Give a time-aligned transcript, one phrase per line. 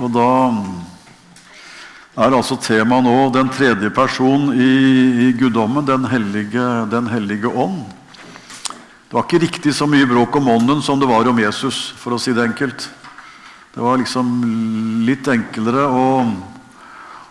[0.00, 0.28] Og da
[2.16, 4.70] er altså temaet nå den tredje person i,
[5.26, 7.82] i guddommen, den hellige, den hellige ånd.
[9.10, 12.16] Det var ikke riktig så mye bråk om ånden som det var om Jesus, for
[12.16, 12.86] å si det enkelt.
[13.74, 14.30] Det var liksom
[15.04, 16.06] litt enklere å,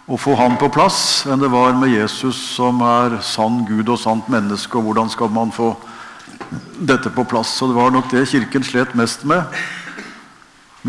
[0.05, 3.97] å få han på plass enn det var med Jesus, som er sann Gud og
[3.99, 4.77] sant menneske.
[4.77, 5.73] Og hvordan skal man få
[6.77, 7.57] dette på plass?
[7.57, 9.47] Så det var nok det Kirken slet mest med.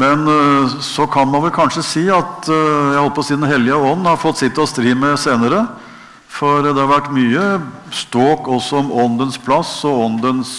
[0.01, 3.37] Men eh, så kan man vel kanskje si at eh, jeg holdt på å si
[3.37, 5.67] Den hellige ånd har fått sitt å stri med senere.
[6.31, 7.59] For det har vært mye
[7.93, 10.53] ståk også om åndens plass og åndens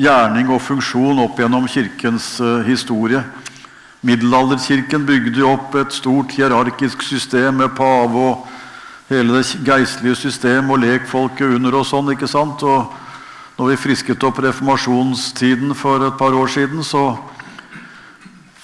[0.00, 3.20] gjerning og funksjon opp gjennom kirkens eh, historie.
[4.04, 8.48] Middelalderkirken bygde jo opp et stort hierarkisk system med pave og
[9.10, 12.14] hele det geistlige system og lekfolket under og sånn.
[12.14, 12.64] ikke sant?
[12.64, 12.92] Og
[13.58, 17.12] når vi frisket opp reformasjonstiden for et par år siden, så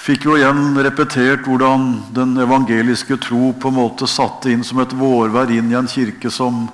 [0.00, 4.95] fikk jo igjen repetert hvordan den evangeliske tro på en måte satte inn som et
[4.96, 6.64] vårvær inn i en kirke som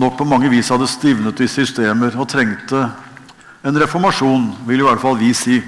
[0.00, 2.88] nok på mange vis hadde stivnet i systemer og trengte
[3.64, 5.58] en reformasjon, vil i hvert fall vi si.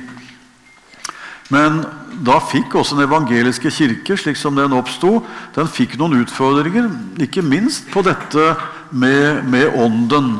[1.53, 1.83] Men
[2.25, 5.19] da fikk også den evangeliske kirke, slik som den oppsto,
[5.57, 6.89] den fikk noen utfordringer,
[7.21, 8.55] ikke minst på dette
[8.91, 10.33] med, med ånden.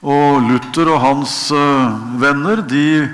[0.00, 3.10] Og Luther og hans uh, venner de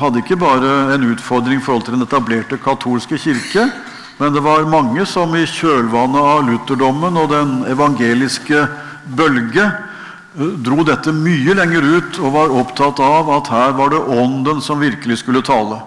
[0.00, 3.66] hadde ikke bare en utfordring i forhold til den etablerte katolske kirke,
[4.20, 8.66] men det var mange som i kjølvannet av lutherdommen og den evangeliske
[9.16, 14.02] bølge eh, dro dette mye lenger ut og var opptatt av at her var det
[14.20, 15.80] Ånden som virkelig skulle tale.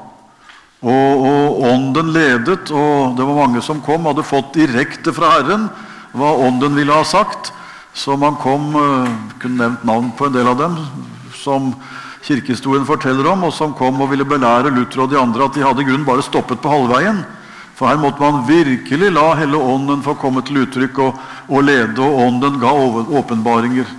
[0.83, 5.69] Og, og Ånden ledet, og det var mange som kom, hadde fått direkte fra Herren
[6.17, 7.53] hva Ånden ville ha sagt.
[7.93, 10.79] Så man kom eh, kunne nevnt navn på en del av dem
[11.37, 11.69] som
[12.23, 15.63] kirkehistorien forteller om, og som kom og ville belære Luther og de andre at de
[15.65, 17.23] hadde grunnen bare stoppet på halvveien.
[17.75, 21.99] For her måtte man virkelig la hele ånden få komme til uttrykk og, og lede,
[21.99, 22.71] og ånden ga
[23.19, 23.89] åpenbaringer.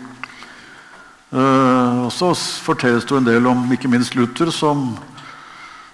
[1.34, 2.30] Uh, og Så
[2.62, 4.92] fortelles det en del om ikke minst Luther, som,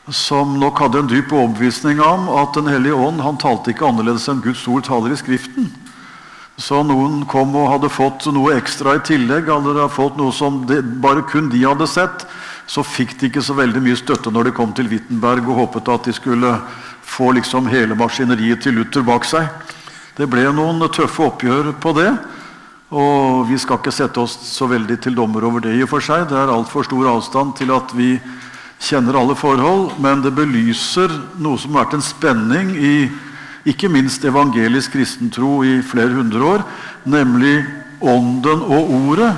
[0.06, 4.28] som nok hadde en dyp overbevisning om at Den hellige ånd han talte ikke annerledes
[4.28, 5.72] enn Guds ord taler i Skriften.
[6.60, 10.82] Så noen kom og hadde fått noe ekstra i tillegg, hadde fått noe som det,
[11.00, 12.26] bare kun de hadde sett,
[12.68, 15.88] så fikk de ikke så veldig mye støtte når de kom til Wittenberg og håpet
[15.90, 16.52] at de skulle
[17.10, 19.48] få liksom hele maskineriet til Luther bak seg.
[20.18, 22.12] Det ble noen tøffe oppgjør på det.
[22.90, 26.04] Og vi skal ikke sette oss så veldig til dommer over det i og for
[26.04, 26.26] seg.
[26.28, 28.16] Det er altfor stor avstand til at vi
[28.82, 29.96] kjenner alle forhold.
[30.02, 32.94] Men det belyser noe som har vært en spenning i
[33.68, 36.64] ikke minst evangelisk kristentro i flere hundre år,
[37.04, 37.64] nemlig
[38.00, 39.34] Ånden og Ordet,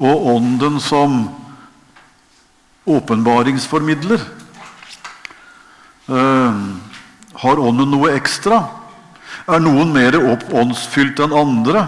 [0.00, 1.26] og Ånden som
[2.88, 4.22] åpenbaringsformidler.
[6.08, 6.56] Uh,
[7.40, 8.62] har Ånden noe ekstra?
[9.44, 11.84] Er noen mer åndsfylt enn andre?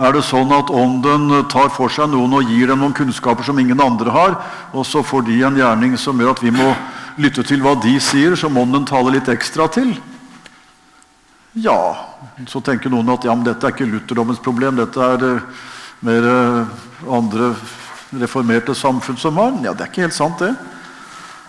[0.00, 3.58] Er det sånn at Ånden tar for seg noen og gir dem noen kunnskaper som
[3.60, 4.36] ingen andre har,
[4.72, 6.70] og så får de en gjerning som gjør at vi må
[7.18, 9.96] lytte til hva de sier, som ånden taler litt ekstra til?
[11.58, 12.06] Ja,
[12.46, 14.78] så tenker noen at ja, men dette er ikke lutherdommens problem.
[14.78, 15.62] Dette er eh,
[16.06, 16.74] mer eh,
[17.10, 17.54] andre
[18.20, 19.56] reformerte samfunn som har.
[19.64, 20.54] Ja, det er ikke helt sant, det.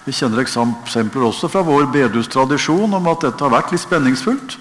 [0.07, 4.57] Vi kjenner eksempler også fra vår bedehustradisjon om at dette har vært litt spenningsfullt.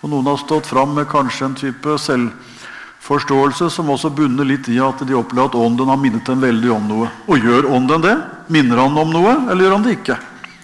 [0.00, 4.80] Og noen har stått fram med kanskje en type selvforståelse som også bunner litt i
[4.82, 7.12] at de opplever at ånden har minnet dem veldig om noe.
[7.30, 8.16] Og gjør ånden det?
[8.50, 10.18] Minner han om noe, eller gjør han det ikke?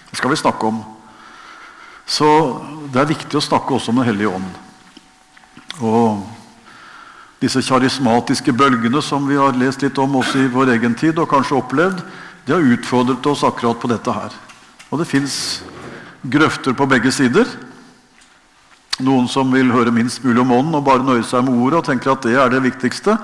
[0.09, 0.81] Det skal vi snakke om.
[2.07, 2.27] Så
[2.93, 4.49] det er viktig å snakke også om Den hellige ånd.
[5.83, 6.23] Og
[7.43, 11.29] disse karismatiske bølgene som vi har lest litt om også i vår egen tid, og
[11.29, 12.01] kanskje opplevd,
[12.47, 14.33] de har utfordret oss akkurat på dette her.
[14.89, 15.35] Og det fins
[16.23, 17.45] grøfter på begge sider.
[19.03, 21.89] Noen som vil høre minst mulig om ånden og bare nøye seg med ordet og
[21.91, 23.17] tenker at det er det viktigste.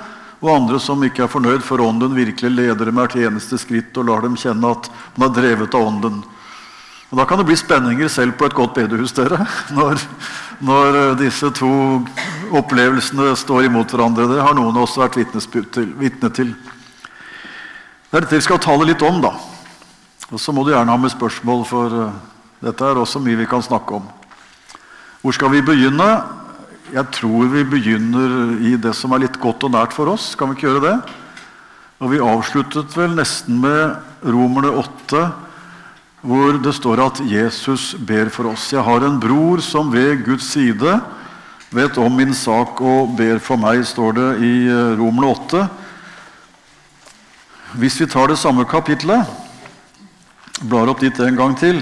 [0.43, 4.09] Og andre som ikke er fornøyd for ånden virkelig leder dem hvert eneste skritt og
[4.11, 6.19] lar dem kjenne at man er drevet av ånden.
[7.13, 9.37] Og Da kan det bli spenninger selv på et godt bedehus dere,
[9.77, 9.99] når,
[10.65, 11.69] når eh, disse to
[12.57, 14.25] opplevelsene står imot hverandre.
[14.31, 16.55] Det har noen også vært vitne til.
[16.57, 19.21] Det er dette vi skal tale litt om.
[19.21, 19.29] da.
[20.31, 22.17] Og Så må du gjerne ha med spørsmål, for uh,
[22.65, 24.09] dette er også mye vi kan snakke om.
[25.21, 26.09] Hvor skal vi begynne?
[26.97, 30.31] Jeg tror vi begynner i det som er litt godt og nært for oss.
[30.33, 30.97] Kan vi ikke gjøre det?
[32.01, 35.27] Og Vi avsluttet vel nesten med Romerne 8
[36.23, 38.69] hvor det står at Jesus ber for oss.
[38.71, 40.95] Jeg har en bror som ved Guds side
[41.73, 45.63] vet om min sak og ber for meg, står det i eh, Romerne 8.
[47.81, 49.25] Hvis vi tar det samme kapitlet,
[50.61, 51.81] blar opp dit en gang til,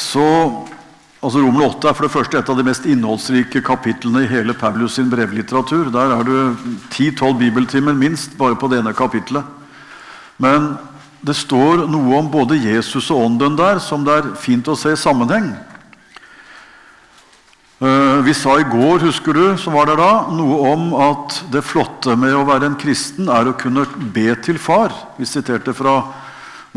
[0.00, 0.24] så
[1.20, 4.54] altså Romer 8 er for det første et av de mest innholdsrike kapitlene i hele
[4.56, 5.90] Paulus sin brevlitteratur.
[5.92, 6.44] Der er det
[6.94, 9.44] 10-12 bibeltimer minst bare på det ene kapitlet.
[10.40, 10.72] Men
[11.20, 14.94] det står noe om både Jesus og Ånden der som det er fint å se
[14.94, 15.50] i sammenheng.
[17.80, 21.64] Eh, vi sa i går husker du, som var der da, noe om at det
[21.64, 24.92] flotte med å være en kristen er å kunne be til Far.
[25.16, 26.02] Vi siterte fra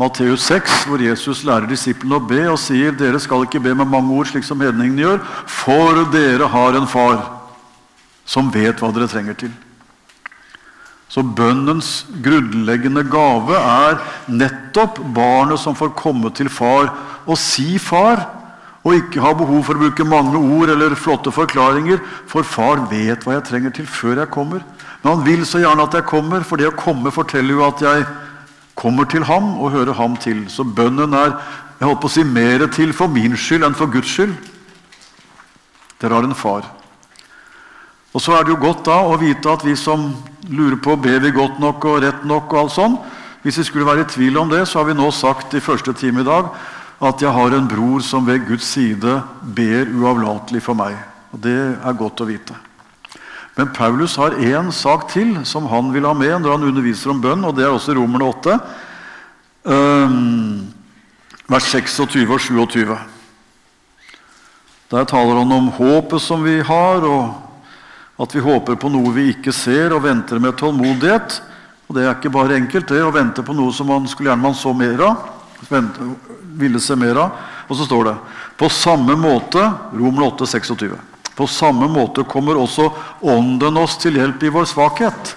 [0.00, 3.88] Matteus 6, hvor Jesus lærer disiplene å be og sier dere skal ikke be med
[3.92, 7.20] mange ord, slik som hedningene gjør, for dere har en far
[8.26, 9.52] som vet hva dere trenger til.
[11.08, 16.90] Så bønnens grunnleggende gave er nettopp barnet som får komme til far
[17.26, 18.26] og si 'far',
[18.84, 23.24] og ikke ha behov for å bruke mange ord eller flotte forklaringer, for far vet
[23.24, 24.60] hva jeg trenger til før jeg kommer.
[25.02, 27.80] Men han vil så gjerne at jeg kommer, for det å komme forteller jo at
[27.80, 28.04] jeg
[28.76, 30.44] kommer til ham og hører ham til.
[30.52, 31.32] Så bønnen er
[31.80, 34.36] jeg på å si, mer til for min skyld enn for Guds skyld.
[36.00, 36.68] Dere har en far.
[38.14, 40.12] Og så er det jo godt da å vite at vi som
[40.48, 42.96] lurer på ber vi godt nok og rett nok og alt sånn,
[43.42, 45.92] hvis vi skulle være i tvil om det, så har vi nå sagt i første
[45.98, 46.48] time i dag
[47.04, 49.18] at jeg har en bror som ved Guds side
[49.56, 50.94] ber uavlatelig for meg.
[51.34, 52.54] Og Det er godt å vite.
[53.58, 57.20] Men Paulus har én sak til som han vil ha med når han underviser om
[57.22, 58.56] bønn, og det er også Romerne 8,
[59.64, 60.64] um,
[61.50, 62.96] vers 26 og 27.
[64.90, 67.43] Der taler han om håpet som vi har, og
[68.20, 71.40] at vi håper på noe vi ikke ser, og venter med tålmodighet.
[71.88, 74.42] Og Det er ikke bare enkelt det, å vente på noe som man skulle gjerne
[74.42, 75.26] man så mer av.
[75.68, 76.14] Vente,
[76.54, 77.42] ville se mer av.
[77.68, 78.14] Og så står det
[78.60, 79.62] på samme måte
[79.96, 80.94] Romer 8, 26.
[81.34, 82.92] På samme måte kommer også
[83.26, 85.34] Ånden oss til hjelp i vår svakhet.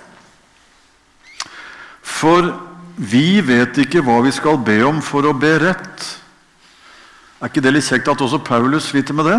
[2.05, 2.51] For
[2.97, 6.05] vi vet ikke hva vi skal be om for å be rett.
[7.41, 9.37] Er ikke det litt kjekt at også Paulus sliter med det?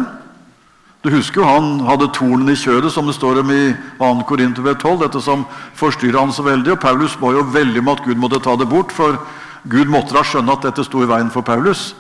[1.04, 4.08] Du husker jo han hadde tornen i kjøret, som det står om i 2.
[4.26, 4.96] Korinterbrev 12.
[5.04, 5.44] Dette som
[5.78, 6.72] forstyrra han så veldig.
[6.74, 9.20] Og Paulus ba jo veldig om at Gud måtte ta det bort, for
[9.70, 11.92] Gud måtte da skjønne at dette sto i veien for Paulus.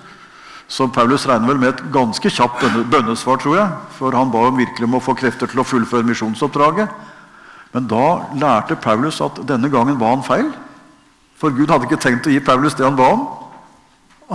[0.68, 3.76] Så Paulus regner vel med et ganske kjapt bønnesvar, tror jeg.
[4.00, 6.90] For han ba jo virkelig om å få krefter til å fullføre misjonsoppdraget.
[7.76, 10.50] Men da lærte Paulus at denne gangen ba han feil.
[11.38, 13.24] For Gud hadde ikke tenkt å gi Paulus det han ba om.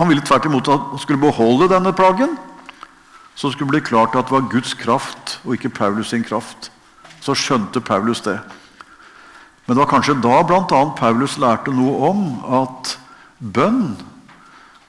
[0.00, 2.32] Han ville tvert imot at han skulle beholde denne plagen
[3.34, 6.70] så skulle det bli klart at det var Guds kraft og ikke Paulus sin kraft.
[7.20, 8.38] Så skjønte Paulus det.
[9.66, 10.80] Men det var kanskje da bl.a.
[10.98, 12.26] Paulus lærte noe om
[12.62, 12.96] at
[13.38, 13.94] bønn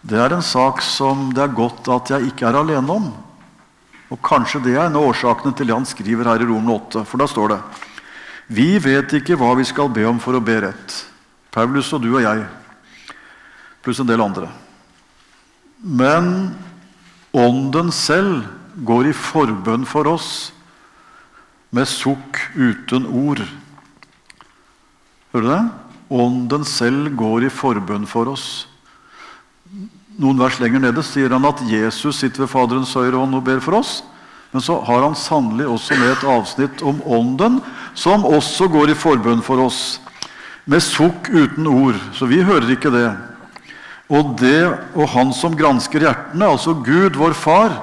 [0.06, 3.07] det er en sak som det er godt at jeg ikke er alene om.
[4.13, 7.01] Og Kanskje det er en av årsakene til det han skriver her i Romen 8.
[7.09, 7.59] For da står det
[8.53, 11.00] Vi vet ikke hva vi skal be om for å be rett.
[11.50, 12.44] Paulus og du og jeg,
[13.81, 14.51] pluss en del andre.
[15.81, 16.53] Men
[17.35, 18.45] Ånden selv
[18.87, 20.29] går i forbønn for oss
[21.75, 23.41] med sukk uten ord.
[25.33, 25.63] Hører du det?
[26.15, 28.67] Ånden selv går i forbønn for oss.
[30.15, 33.59] Noen vers lenger nede sier han at Jesus sitter ved Faderens høyre hånd og ber
[33.63, 33.97] for oss.
[34.55, 37.59] Men så har han sannelig også med et avsnitt om Ånden,
[37.97, 39.99] som også går i forbønn for oss.
[40.63, 41.99] Med sukk uten ord.
[42.15, 43.09] Så vi hører ikke det.
[44.10, 44.62] Og det
[44.94, 47.74] og Han som gransker hjertene, altså Gud, vår Far,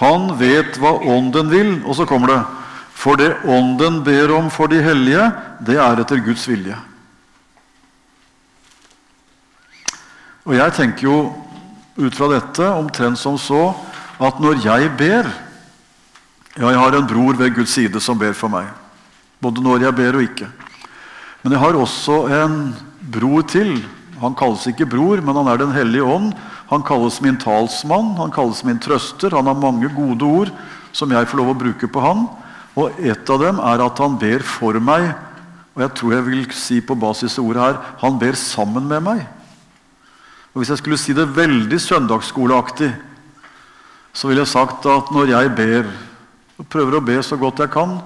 [0.00, 1.72] han vet hva Ånden vil.
[1.84, 2.42] Og så kommer det
[2.96, 5.30] For det Ånden ber om for de hellige,
[5.60, 6.76] det er etter Guds vilje.
[10.46, 11.18] Og jeg tenker jo
[11.96, 13.74] ut fra dette omtrent som så
[14.22, 15.28] at når jeg ber
[16.56, 18.64] Ja, jeg har en bror ved Guds side som ber for meg.
[19.44, 20.46] Både når jeg ber og ikke.
[21.42, 22.54] Men jeg har også en
[23.12, 23.74] bror til
[24.20, 26.32] han kalles ikke bror, men han er Den hellige ånd.
[26.70, 29.34] Han kalles min talsmann, han kalles min trøster.
[29.36, 30.50] Han har mange gode ord
[30.96, 32.26] som jeg får lov å bruke på han.
[32.76, 35.12] Og et av dem er at han ber for meg.
[35.76, 39.04] Og jeg tror jeg vil si på basis av ordet her han ber sammen med
[39.04, 39.22] meg.
[40.54, 42.90] Og Hvis jeg skulle si det veldig søndagsskoleaktig,
[44.16, 45.90] så ville jeg sagt at når jeg ber,
[46.56, 47.98] og prøver å be så godt jeg kan,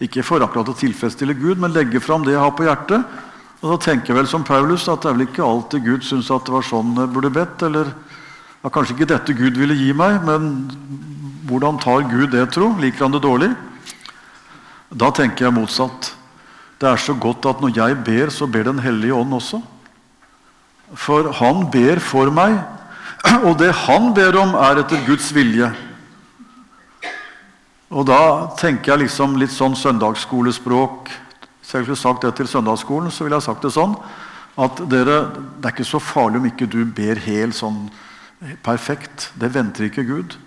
[0.00, 3.04] ikke for akkurat å tilfredsstille Gud, men legge fram det jeg har på hjertet,
[3.58, 6.30] og Da tenker jeg vel som Paulus at det er vel ikke alltid Gud syns
[6.30, 7.64] at det var sånn jeg burde bedt.
[7.66, 7.90] Eller
[8.62, 10.68] at kanskje ikke dette Gud ville gi meg, men
[11.48, 12.70] hvordan tar Gud det, tro?
[12.78, 13.50] Liker han det dårlig?
[14.94, 16.12] Da tenker jeg motsatt.
[16.78, 19.60] Det er så godt at når jeg ber, så ber Den hellige ånd også.
[20.94, 22.60] For han ber for meg,
[23.48, 25.72] og det han ber om, er etter Guds vilje.
[27.90, 31.10] Og da tenker jeg liksom litt sånn søndagsskolespråk
[31.68, 33.92] hvis jeg skulle sagt det til søndagsskolen, så ville jeg sagt det sånn
[34.58, 35.18] at dere,
[35.60, 37.90] det er ikke så farlig om ikke du ber helt sånn
[38.64, 39.28] perfekt.
[39.36, 40.38] Det venter ikke Gud.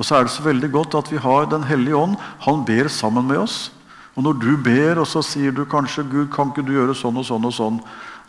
[0.00, 2.16] Og så er det så veldig godt at vi har Den hellige ånd.
[2.48, 3.70] Han ber sammen med oss.
[4.16, 7.20] Og når du ber, og så sier du kanskje Gud, kan ikke du gjøre sånn
[7.20, 7.78] og sånn og sånn,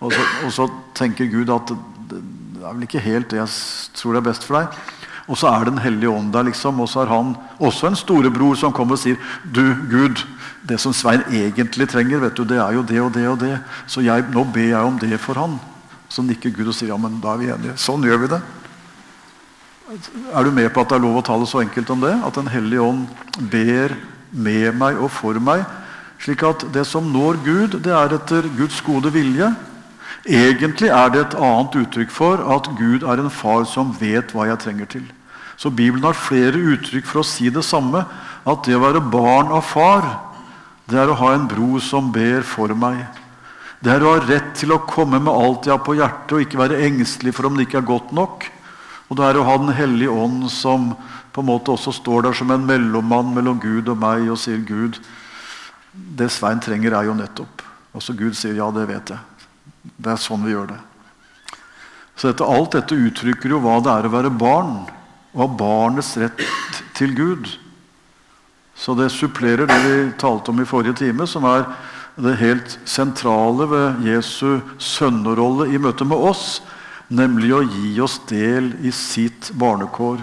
[0.04, 0.68] og så, og så
[1.00, 1.72] tenker Gud at
[2.12, 2.20] det,
[2.60, 3.56] er vel ikke helt det jeg
[3.96, 4.84] tror det er best for deg.
[5.32, 8.60] Og så er Den hellige ånd der, liksom, og så er han også en storebror
[8.60, 10.20] som kommer og sier Du, Gud,
[10.64, 13.54] det som Svein egentlig trenger, vet du, det er jo det og det og det.
[13.88, 15.58] Så jeg, nå ber jeg om det for han.
[16.08, 17.76] Så nikker Gud og sier ja, men da er vi enige.
[17.82, 18.42] Sånn gjør vi det.
[20.34, 22.14] Er du med på at det er lov å tale så enkelt om det?
[22.24, 23.08] At Den hellige ånd
[23.52, 23.96] ber
[24.32, 25.66] med meg og for meg.
[26.24, 29.52] Slik at det som når Gud, det er etter Guds gode vilje.
[30.24, 34.48] Egentlig er det et annet uttrykk for at Gud er en far som vet hva
[34.48, 35.04] jeg trenger til.
[35.60, 38.06] Så Bibelen har flere uttrykk for å si det samme.
[38.48, 40.08] At det å være barn av far,
[40.90, 43.06] det er å ha en bro som ber for meg.
[43.84, 46.44] Det er å ha rett til å komme med alt jeg har på hjertet, og
[46.44, 48.46] ikke være engstelig for om det ikke er godt nok.
[49.10, 50.94] Og det er å ha Den hellige ånd som
[51.34, 54.62] på en måte også står der som en mellommann mellom Gud og meg og sier,
[54.62, 55.00] 'Gud,
[55.92, 57.64] det Svein trenger, er jo nettopp.'
[57.94, 59.20] Og så Gud sier, 'Ja, det vet jeg'.
[59.98, 60.80] Det er sånn vi gjør det.
[62.16, 64.86] Så dette, alt dette uttrykker jo hva det er å være barn,
[65.34, 66.40] og ha barnets rett
[66.94, 67.50] til Gud.
[68.76, 71.66] Så det supplerer det vi talte om i forrige time, som er
[72.16, 76.62] det helt sentrale ved Jesu sønnerolle i møte med oss,
[77.10, 80.22] nemlig å gi oss del i sitt barnekår.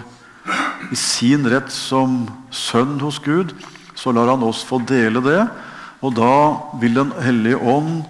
[0.91, 3.53] I sin rett som sønn hos Gud,
[3.95, 5.41] så lar han oss få dele det.
[6.01, 6.35] Og da
[6.81, 8.03] vil Den hellige ånd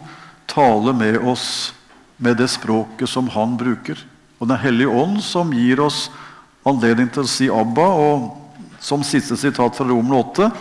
[0.48, 1.74] tale med oss
[2.18, 3.98] med det språket som han bruker.
[4.40, 6.10] Og Den hellige ånd som gir oss
[6.66, 7.98] anledning til å si 'Abba'.
[7.98, 8.41] Og
[8.82, 10.52] som siste sitat fra Romer 8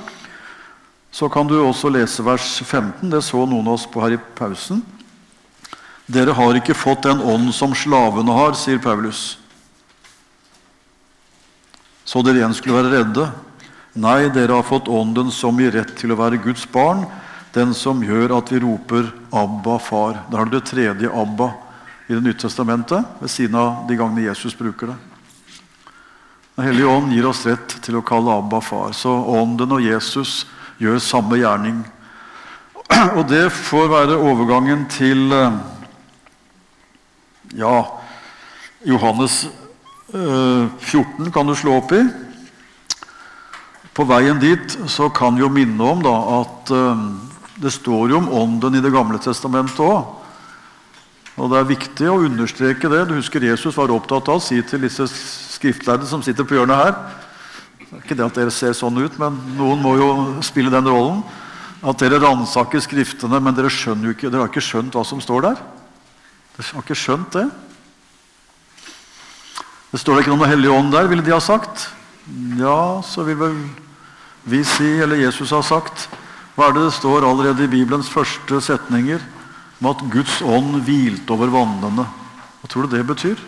[1.11, 3.11] så kan du også lese vers 15.
[3.11, 4.83] Det så noen av oss på her i pausen.
[6.11, 9.39] Dere har ikke fått den ånd som slavene har, sier Paulus.
[12.07, 13.27] Så dere igjen skulle være redde.
[13.99, 17.05] Nei, dere har fått ånden som gir rett til å være Guds barn,
[17.55, 20.23] den som gjør at vi roper 'Abba, far'.
[20.31, 21.53] Da har du det tredje 'Abba'
[22.09, 25.10] i Det nye testamentet, ved siden av de gangene Jesus bruker det.
[26.61, 28.91] Den hellige ånd gir oss rett til å kalle Abba far.
[28.93, 30.43] Så ånden og Jesus
[30.77, 31.79] gjør samme gjerning.
[33.17, 35.57] Og det får være overgangen til eh,
[37.63, 37.79] ja,
[38.85, 39.39] Johannes
[40.13, 42.03] 14 eh, kan du slå opp i.
[43.97, 46.13] På veien dit så kan vi jo minne om da,
[46.43, 47.09] at uh,
[47.57, 50.13] det står jo om ånden i Det gamle testamentet òg.
[51.41, 53.07] Og det er viktig å understreke det.
[53.09, 55.09] Du husker Jesus var opptatt av å si til disse
[55.61, 56.95] skriftlærde som sitter på hjørnet her
[57.91, 60.11] er Ikke det at dere ser sånn ut, men noen må jo
[60.47, 61.25] spille den rollen.
[61.83, 65.49] At dere ransaker Skriftene, men dere jo ikke, dere har ikke skjønt hva som står
[65.49, 65.63] der.
[66.55, 67.49] Dere har ikke skjønt det.
[69.91, 71.89] Det står ikke noe Hellig Ånd der, ville de ha sagt.
[72.61, 73.57] Ja, så vil vel
[74.47, 76.07] vi si, eller Jesus har sagt
[76.55, 79.21] Hva er det det står allerede i Bibelens første setninger
[79.81, 82.07] om at Guds ånd hvilte over vannene?
[82.61, 83.41] Hva tror du det betyr?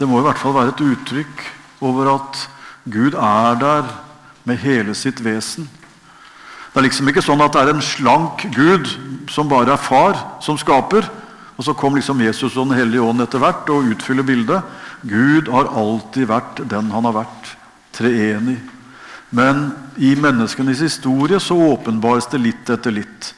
[0.00, 1.42] Det må i hvert fall være et uttrykk
[1.84, 2.38] over at
[2.88, 3.90] Gud er der
[4.48, 5.68] med hele sitt vesen.
[6.70, 8.88] Det er liksom ikke sånn at det er en slank Gud
[9.28, 11.04] som bare er far, som skaper.
[11.58, 14.64] Og så kom liksom Jesus og Den hellige ånd etter hvert og utfyller bildet.
[15.04, 17.50] Gud har alltid vært den han har vært.
[17.92, 18.56] Treenig.
[19.30, 23.34] Men i menneskenes historie så åpenbares det litt etter litt.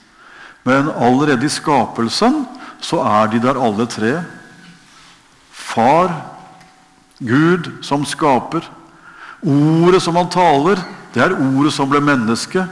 [0.63, 2.45] Men allerede i skapelsen
[2.79, 4.13] så er de der alle tre.
[5.51, 6.15] Far,
[7.27, 8.67] Gud som skaper.
[9.43, 10.83] Ordet som han taler,
[11.15, 12.67] det er ordet som ble menneske.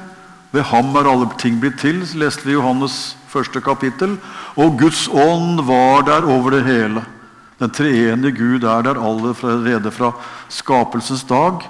[0.50, 4.16] Ved ham er alle ting blitt til, leste vi Johannes første kapittel.
[4.58, 7.04] Og Guds ånd var der over det hele.
[7.60, 10.12] Den treenige Gud er der allerede fra
[10.48, 11.60] skapelsens dag.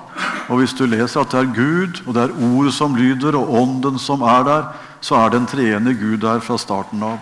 [0.48, 3.54] Og hvis du leser at det er Gud, og det er ordet som lyder, og
[3.62, 4.64] ånden som er der,
[5.00, 7.18] så er den treenige Gud der fra starten av.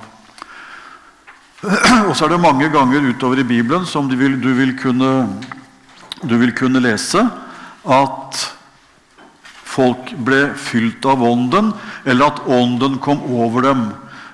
[2.07, 5.27] Og så er det mange ganger utover i Bibelen som du vil, du vil, kunne,
[6.23, 7.25] du vil kunne lese
[7.83, 8.43] at
[9.67, 11.73] folk ble fylt av ånden,
[12.07, 13.89] eller at ånden kom over dem.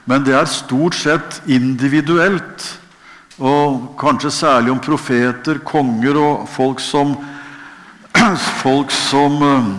[0.05, 2.67] Men det er stort sett individuelt.
[3.41, 7.17] Og kanskje særlig om profeter, konger og folk som,
[8.63, 9.73] folk som uh,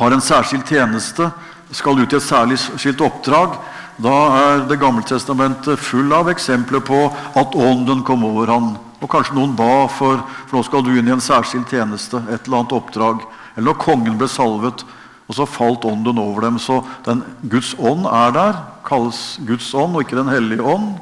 [0.00, 1.28] har en særskilt tjeneste,
[1.76, 3.60] skal ut i et særlig skilt oppdrag.
[4.00, 7.00] Da er Det gamle testamentet full av eksempler på
[7.36, 8.70] at ånden kom over han.
[9.00, 12.46] Og kanskje noen ba for, for nå skal du inn i en særskilt tjeneste, et
[12.46, 13.22] eller annet oppdrag.
[13.56, 14.84] Eller når kongen ble salvet,
[15.28, 16.58] og så falt ånden over dem.
[16.58, 20.98] Så den Guds ånd er der, kalles Guds ånd og ikke Den hellige ånd.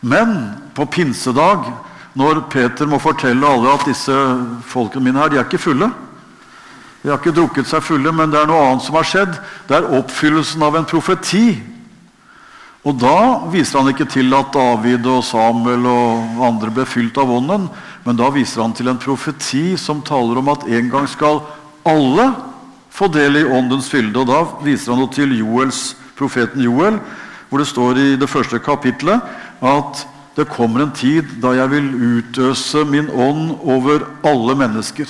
[0.00, 1.72] Men på pinsedag,
[2.18, 4.14] når Peter må fortelle alle at disse
[4.66, 5.90] folkene mine her, de er ikke fulle
[7.02, 9.36] De har ikke drukket seg fulle, men det er noe annet som har skjedd.
[9.68, 11.60] Det er oppfyllelsen av en profeti.
[12.86, 17.30] Og da viser han ikke til at David og Samuel og andre ble fylt av
[17.34, 17.66] ånden,
[18.06, 21.42] men da viser han til en profeti som taler om at en gang skal
[21.88, 22.30] alle
[22.94, 24.22] få del i åndens fylde.
[24.22, 27.00] Og da viser han til Joels, profeten Joel,
[27.48, 29.22] hvor det står i det første kapitlet
[29.64, 30.04] at
[30.38, 35.08] det kommer en tid da jeg vil utøse min ånd over alle mennesker.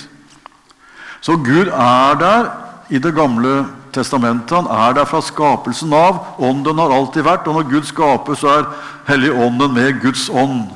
[1.21, 2.49] Så Gud er der
[2.89, 4.55] i Det gamle testamentet.
[4.57, 6.21] Han er der fra skapelsen av.
[6.37, 7.47] Ånden har alltid vært.
[7.47, 8.69] Og når Gud skaper, så er
[9.09, 10.67] Helligånden med Guds ånd.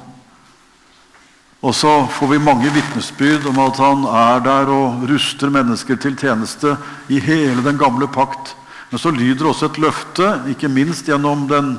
[1.63, 6.17] Og så får vi mange vitnesbyrd om at han er der og ruster mennesker til
[6.19, 6.75] tjeneste
[7.07, 8.55] i hele den gamle pakt.
[8.91, 11.77] Men så lyder også et løfte, ikke minst gjennom den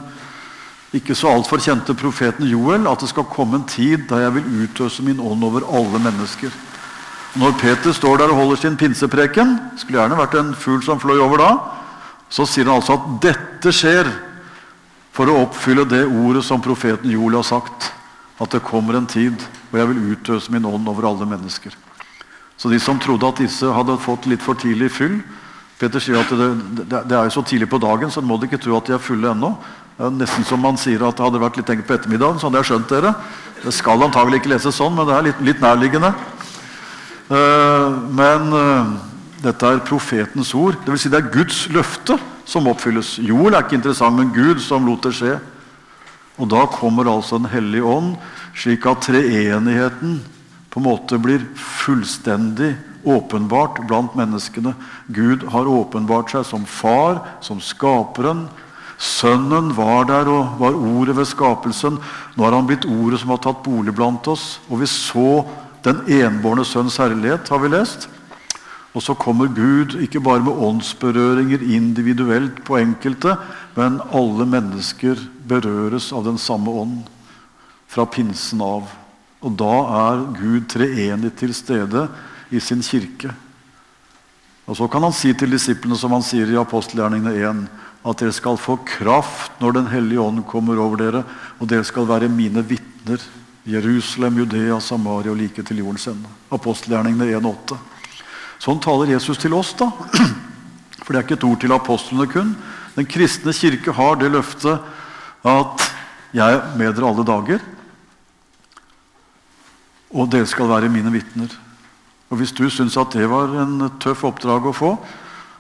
[0.95, 4.64] ikke så altfor kjente profeten Joel, at det skal komme en tid da jeg vil
[4.64, 6.55] utøse min ånd over alle mennesker.
[7.35, 11.19] Når Peter står der og holder sin pinsepreken, skulle gjerne vært en fugl som fløy
[11.19, 11.50] over da,
[12.31, 14.11] så sier han altså at dette skjer
[15.14, 17.91] for å oppfylle det ordet som profeten Joel har sagt.
[18.43, 19.35] At det kommer en tid
[19.71, 21.75] hvor jeg vil utøse min ånd over alle mennesker.
[22.59, 25.19] Så de som trodde at disse hadde fått litt for tidlig fyll
[25.79, 26.50] Peter sier at det,
[26.87, 29.03] det, er jo så tidlig på dagen, så må de ikke tro at de er
[29.03, 29.50] fulle ennå.
[30.14, 32.38] Nesten som man sier at det hadde vært litt enkelt på ettermiddagen.
[32.38, 33.11] så hadde jeg skjønt dere.
[33.64, 36.12] Det skal antagelig ikke leses sånn, men det er litt, litt nærliggende.
[37.31, 38.95] Uh, men uh,
[39.45, 40.76] dette er profetens ord.
[40.85, 43.16] Det vil si det er Guds løfte som oppfylles.
[43.25, 45.38] Jord er ikke interessant, men Gud som lot det skje.
[46.37, 48.16] Og da kommer altså Den hellige ånd,
[48.59, 50.19] slik at treenigheten
[50.71, 52.75] på en måte blir fullstendig
[53.07, 54.75] åpenbart blant menneskene.
[55.14, 58.49] Gud har åpenbart seg som far, som skaperen,
[58.99, 61.99] Sønnen var der og var ordet ved skapelsen.
[62.37, 64.61] Nå har han blitt ordet som har tatt bolig blant oss.
[64.71, 65.43] Og vi så
[65.85, 68.09] den enbårne sønns herlighet, har vi lest.
[68.95, 73.35] Og så kommer Gud ikke bare med åndsberøringer individuelt på enkelte,
[73.75, 77.00] men alle mennesker berøres av den samme ånd
[77.91, 78.87] fra pinsen av.
[79.45, 82.06] Og da er Gud treenig til stede
[82.54, 83.35] i sin kirke.
[84.65, 87.67] Og Så kan han si til disiplene, som han sier i apostelgjerningene 1
[88.04, 91.25] at dere skal få kraft når Den hellige ånd kommer over dere,
[91.58, 93.21] og dere skal være mine vitner.
[93.65, 96.29] Jerusalem, Judea, Samaria og like til jordens ende.
[96.53, 97.79] Apostelgjerningene 1,8.
[98.61, 99.89] Sånn taler Jesus til oss, da.
[101.05, 102.53] For det er ikke et ord til apostlene kun.
[102.95, 104.81] Den kristne kirke har det løftet
[105.45, 105.91] at
[106.33, 107.65] 'jeg er med dere alle dager',
[110.15, 111.49] og dere skal være mine vitner.
[112.31, 114.99] Og Hvis du syns at det var en tøff oppdrag å få,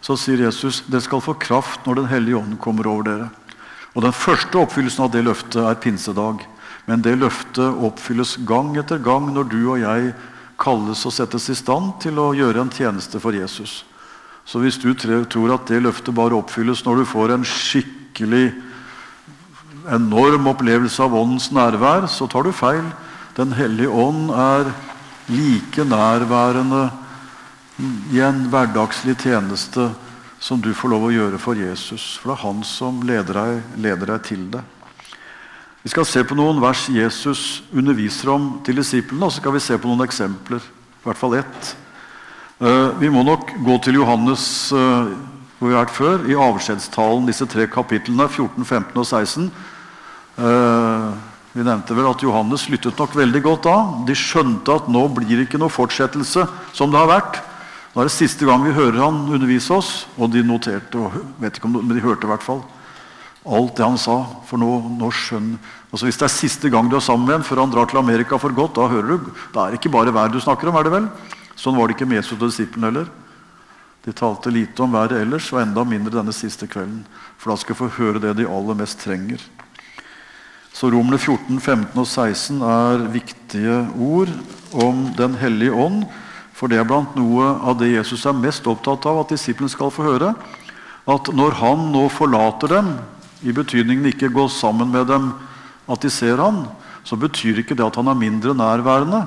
[0.00, 3.30] så sier Jesus dere skal få kraft når Den hellige ånd kommer over dere.
[3.94, 6.44] Og Den første oppfyllelsen av det løftet er pinsedag.
[6.86, 10.12] Men det løftet oppfylles gang etter gang når du og jeg
[10.60, 13.82] kalles og settes i stand til å gjøre en tjeneste for Jesus.
[14.44, 18.50] Så hvis du tror at det løftet bare oppfylles når du får en skikkelig
[19.90, 22.84] enorm opplevelse av åndens nærvær, så tar du feil.
[23.36, 24.70] Den hellige ånd er
[25.32, 26.86] like nærværende
[28.12, 29.88] i en hverdagslig tjeneste
[30.44, 32.14] som du får lov å gjøre for Jesus.
[32.20, 34.60] For det er han som leder deg, leder deg til det.
[35.84, 39.60] Vi skal se på noen vers Jesus underviser om til disiplene, og så skal vi
[39.60, 40.62] se på noen eksempler.
[40.64, 41.72] I hvert fall ett.
[42.64, 45.10] Eh, vi må nok gå til Johannes eh,
[45.58, 49.50] hvor vi har vært før, i avskjedstalen, disse tre kapitlene, 14, 15 og 16.
[50.40, 51.10] Eh,
[51.52, 53.76] vi nevnte vel at Johannes lyttet nok veldig godt da.
[54.08, 57.42] De skjønte at nå blir det ikke noe fortsettelse som det har vært.
[57.92, 61.60] Nå er det siste gang vi hører han undervise oss, og de noterte, og vet
[61.60, 62.64] ikke om, men de hørte i hvert fall
[63.44, 64.16] alt det han sa.
[64.48, 67.46] For nå, nå skjønner altså Hvis det er siste gang du er sammen med en
[67.46, 70.32] før han drar til Amerika for godt, da hører du, Det er ikke bare vær
[70.32, 71.06] du snakker om, er det vel?
[71.54, 73.12] Sånn var det ikke med Jesus og disiplene heller.
[74.04, 77.04] De talte lite om været ellers, og enda mindre denne siste kvelden.
[77.38, 79.38] For da skal vi få høre det de aller mest trenger.
[80.74, 84.34] Så Romene 14, 15 og 16 er viktige ord
[84.74, 86.02] om Den hellige ånd
[86.54, 89.90] for det er blant noe av det Jesus er mest opptatt av at disiplene skal
[89.92, 90.30] få høre.
[91.10, 92.92] At når han nå forlater dem,
[93.44, 95.32] i betydningen ikke gå sammen med dem,
[95.90, 96.64] at de ser han,
[97.04, 99.24] så betyr ikke det at han er mindre nærværende.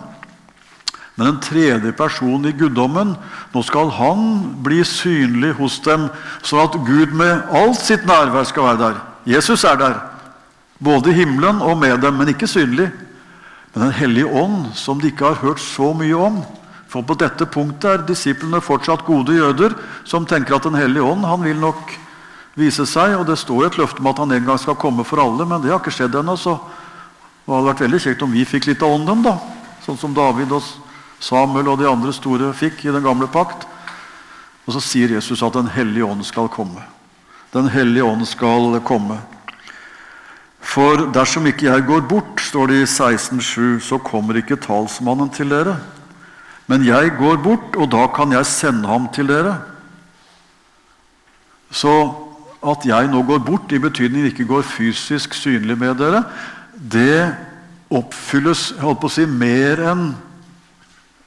[1.17, 3.15] Men en tredje person i guddommen,
[3.53, 4.21] nå skal han
[4.65, 6.09] bli synlig hos dem,
[6.45, 8.99] sånn at Gud med alt sitt nærvær skal være der.
[9.37, 9.97] Jesus er der,
[10.77, 12.91] både i himmelen og med dem, men ikke synlig.
[13.73, 16.41] Men Den hellige ånd, som de ikke har hørt så mye om,
[16.87, 19.75] for på dette punktet er disiplene fortsatt gode jøder
[20.07, 21.91] som tenker at Den hellige ånd han vil nok
[22.57, 23.15] vise seg.
[23.19, 25.61] og Det står et løfte om at han en gang skal komme for alle, men
[25.61, 26.35] det har ikke skjedd ennå.
[26.37, 26.57] Så
[27.45, 29.37] Det hadde vært veldig kjekt om vi fikk litt av ånden, da.
[29.85, 30.63] Sånn som David og
[31.23, 33.63] Samuel og de andre store fikk i den gamle pakt.
[34.67, 36.83] Og så sier Jesus at Den hellige ånd skal komme.
[37.53, 39.21] Den hellige ånd skal komme.
[40.59, 45.49] For dersom ikke jeg går bort, står det i 16,7, så kommer ikke talsmannen til
[45.49, 45.77] dere.
[46.67, 49.55] Men jeg går bort, og da kan jeg sende ham til dere.
[51.71, 52.26] Så
[52.63, 56.23] at jeg nå går bort, i betydning ikke går fysisk synlig med dere,
[56.73, 57.35] det
[57.93, 60.07] oppfylles holdt på å si, mer enn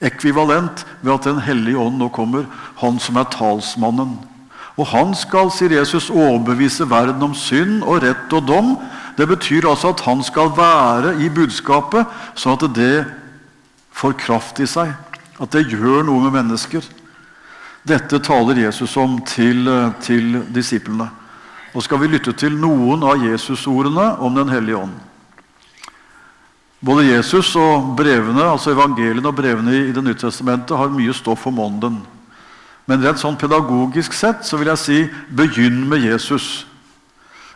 [0.01, 2.47] ekvivalent ved at Den hellige ånd nå kommer,
[2.81, 4.17] han som er talsmannen.
[4.81, 8.71] Og han skal, sier Jesus, overbevise verden om synd og rett og dom.
[9.19, 13.05] Det betyr altså at han skal være i budskapet, sånn at det
[13.93, 14.95] får kraft i seg.
[15.41, 16.85] At det gjør noe med mennesker.
[17.85, 19.69] Dette taler Jesus om til,
[20.05, 21.11] til disiplene.
[21.71, 24.97] Nå skal vi lytte til noen av Jesus-ordene om Den hellige ånd.
[26.81, 31.47] Både Jesus og brevene, altså evangeliene og brevene i Det nye testamentet har mye stoff
[31.47, 32.01] om ånden.
[32.89, 34.99] Men rent sånn pedagogisk sett så vil jeg si
[35.37, 36.65] begynn med Jesus.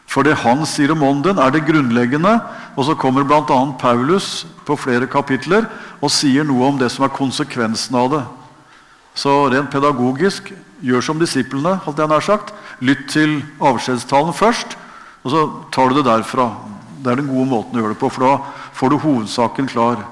[0.07, 2.37] For det han sier om ånden, er det grunnleggende.
[2.77, 3.43] Og så kommer bl.a.
[3.81, 5.67] Paulus på flere kapitler
[6.05, 8.23] og sier noe om det som er konsekvensen av det.
[9.19, 10.53] Så rent pedagogisk,
[10.85, 11.79] gjør som disiplene.
[11.85, 12.53] holdt jeg nær sagt.
[12.81, 14.77] Lytt til avskjedstalen først,
[15.25, 15.43] og så
[15.73, 16.51] tar du det derfra.
[17.01, 18.35] Det er den gode måten å gjøre det på, for da
[18.77, 20.05] får du hovedsaken klar.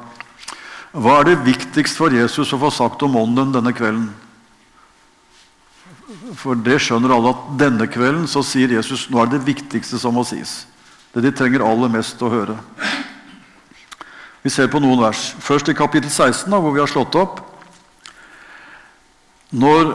[0.92, 4.10] Hva er det viktigst for Jesus å få sagt om ånden denne kvelden?
[6.36, 10.16] For det skjønner alle at denne kvelden så sier Jesus nå er det viktigste som
[10.16, 10.66] må sies.
[11.12, 12.56] Det de trenger aller mest å høre.
[14.42, 15.30] Vi ser på noen vers.
[15.40, 17.40] Først i kapittel 16, da, hvor vi har slått opp.
[19.52, 19.92] Når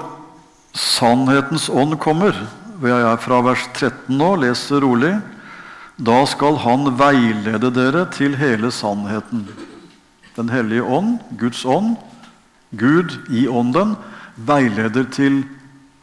[0.78, 2.36] sannhetens ånd kommer,
[2.86, 5.16] jeg er fra vers 13 nå, leser rolig
[5.98, 9.48] da skal han veilede dere til hele sannheten.
[10.38, 11.96] Den hellige ånd, Guds ånd,
[12.78, 13.96] Gud i ånden,
[14.38, 15.42] veileder til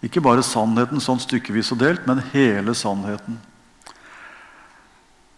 [0.02, 3.38] ikke bare sannheten sånn stykkevis og delt, men hele sannheten.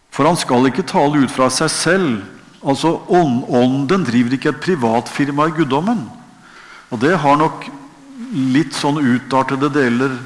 [0.09, 2.15] For han skal ikke tale ut fra seg selv.
[2.65, 6.07] Altså, Ånden driver ikke et privatfirma i guddommen.
[6.89, 7.67] Og det har nok
[8.33, 10.17] litt sånn utartede deler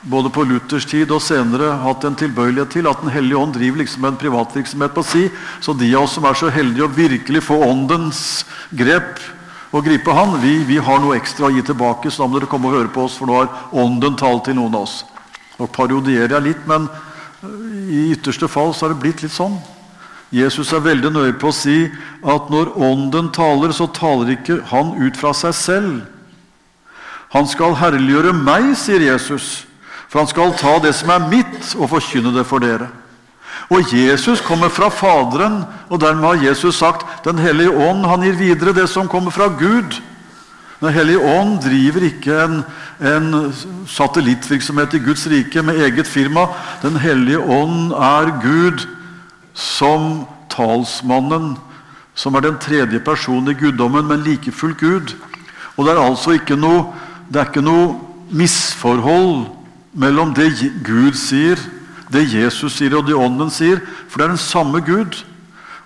[0.00, 3.82] både på Luthers tid og senere hatt en tilbøyelighet til at Den hellige ånd driver
[3.82, 5.26] liksom en privatvirksomhet på si.
[5.60, 9.20] Så de av oss som er så heldige å virkelig få åndens grep
[9.70, 12.48] og gripe Han, vi, vi, har noe ekstra å gi tilbake, så da må dere
[12.50, 15.04] komme og høre på oss, for nå har ånden talt til noen av oss.
[15.60, 16.88] Nå parodierer jeg litt, men
[17.86, 19.60] i ytterste fall så har det blitt litt sånn.
[20.34, 21.84] Jesus er veldig nøye på å si
[22.22, 26.02] at når ånden taler, så taler ikke han ut fra seg selv.
[27.30, 29.64] Han skal herliggjøre meg, sier Jesus.
[30.10, 32.88] For han skal ta det som er mitt, og forkynne det for dere.
[33.70, 38.38] Og Jesus kommer fra Faderen, og dermed har Jesus sagt Den hellige ånd han gir
[38.38, 40.00] videre det som kommer fra Gud.
[40.80, 42.62] Den hellige ånd driver ikke en,
[43.04, 43.52] en
[43.86, 46.48] satellittvirksomhet i Guds rike med eget firma.
[46.82, 48.86] Den hellige ånd er Gud
[49.54, 51.58] som talsmannen,
[52.14, 55.14] som er den tredje personen i guddommen, men like fullt Gud.
[55.76, 56.88] Og det er altså ikke noe,
[57.30, 57.94] det er ikke noe
[58.34, 59.46] misforhold
[59.94, 60.50] mellom det
[60.86, 61.58] Gud sier,
[62.10, 63.78] det Jesus sier, og det Ånden sier.
[64.10, 65.20] For det er den samme Gud.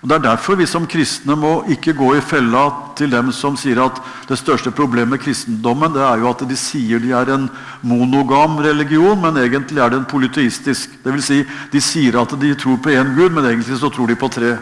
[0.01, 3.55] Og Det er derfor vi som kristne må ikke gå i fella til dem som
[3.57, 3.97] sier at
[4.29, 7.47] det største problemet med kristendommen det er jo at de sier de er en
[7.81, 10.93] monogam religion, men egentlig er det en polyteistisk.
[11.01, 11.25] Dvs.
[11.25, 11.39] Si,
[11.71, 14.57] de sier at de tror på én Gud, men egentlig så tror de på tre.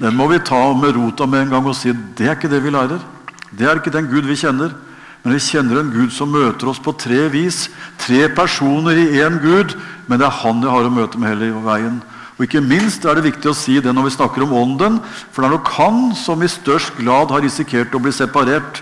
[0.00, 2.62] Den må vi ta med rota med en gang og si det er ikke det
[2.64, 3.00] vi lærer.
[3.52, 4.72] Det er ikke den Gud vi kjenner.
[5.22, 7.68] Men vi kjenner en Gud som møter oss på tre vis.
[8.00, 9.76] Tre personer i én Gud,
[10.08, 12.00] men det er Han jeg har å møte med hele veien.
[12.38, 14.96] Og Ikke minst er det viktig å si det når vi snakker om Ånden,
[15.28, 18.80] for det er nok han som i størst glad har risikert å bli separert.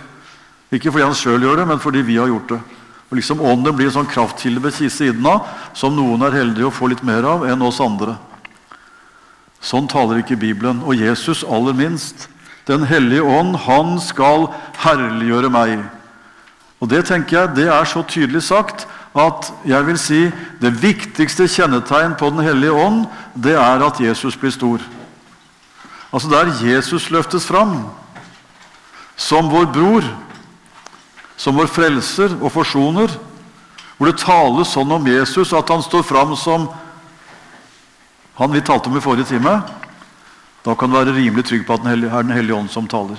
[0.71, 2.61] Ikke fordi han sjøl gjør det, men fordi vi har gjort det.
[3.11, 6.75] Og liksom Ånden blir en sånn kraftkilde ved siden av, som noen er heldige å
[6.75, 8.15] få litt mer av enn oss andre.
[9.59, 10.85] Sånn taler ikke Bibelen.
[10.87, 12.29] Og Jesus aller minst.
[12.69, 14.53] Den hellige ånd, han skal
[14.85, 15.81] herliggjøre meg.
[16.81, 18.87] Og Det tenker jeg, det er så tydelig sagt
[19.19, 20.21] at jeg vil si
[20.61, 24.79] det viktigste kjennetegn på Den hellige ånd, det er at Jesus blir stor.
[26.13, 27.91] Altså Der Jesus løftes fram
[29.17, 30.05] som vår bror,
[31.37, 33.11] som vår frelser og forsoner,
[33.99, 36.69] hvor det tales sånn om Jesus at han står fram som
[38.39, 39.57] han vi talte om i forrige time,
[40.63, 43.19] da kan du være rimelig trygg på at det er Den hellige ånd som taler.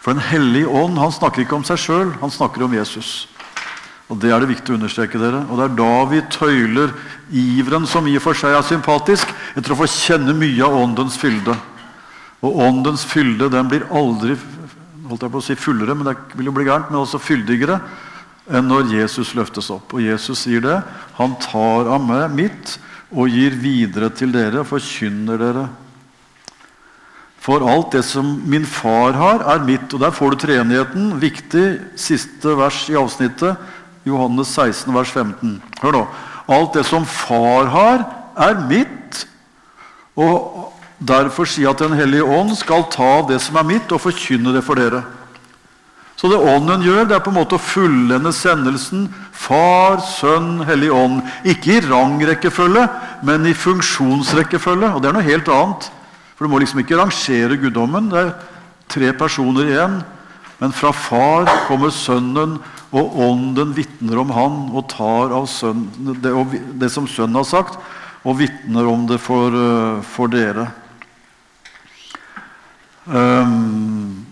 [0.00, 3.28] For Den hellige ånd han snakker ikke om seg sjøl, han snakker om Jesus.
[4.08, 5.18] Og Det er det viktig å understreke.
[5.18, 5.44] dere.
[5.50, 6.92] Og Det er da vi tøyler
[7.30, 11.18] iveren, som i og for seg er sympatisk, etter å få kjenne mye av åndens
[11.18, 11.56] fylde.
[12.42, 14.38] Og åndens fylde den blir aldri
[15.08, 17.80] holdt jeg på å si fullere, men det vil jo bli gærent, men også fyldigere
[18.48, 19.92] enn når Jesus løftes opp.
[19.96, 20.78] Og Jesus sier det.
[21.18, 22.76] Han tar av meg mitt
[23.08, 25.66] og gir videre til dere, forkynner dere.
[27.48, 29.88] For alt det som min far har, er mitt.
[29.96, 31.14] Og der får du treenigheten.
[31.16, 33.56] Viktig siste vers i avsnittet.
[34.04, 35.54] Johannes 16, vers 15.
[35.80, 36.02] Hør nå.
[36.48, 38.04] Alt det som far har,
[38.36, 39.24] er mitt.
[40.20, 44.04] Og derfor sier jeg at Den hellige ånd skal ta det som er mitt, og
[44.04, 45.06] forkynne det for dere.
[46.18, 50.90] Så det Ånden gjør, det er på en måte å fullende sendelsen Far, Sønn, Hellig
[50.92, 51.22] Ånd.
[51.48, 52.88] Ikke i rangrekkefølge,
[53.24, 54.90] men i funksjonsrekkefølge.
[54.96, 55.94] Og det er noe helt annet.
[56.38, 58.12] For du må liksom ikke rangere guddommen.
[58.12, 58.34] Det er
[58.86, 59.96] tre personer igjen.
[60.62, 62.60] Men fra Far kommer Sønnen,
[62.94, 66.32] og Ånden vitner om Han og tar av sønnen, det,
[66.80, 67.76] det, som Sønnen har sagt,
[68.24, 70.70] og vitner om det for, eh, for dere.
[73.04, 74.24] Um,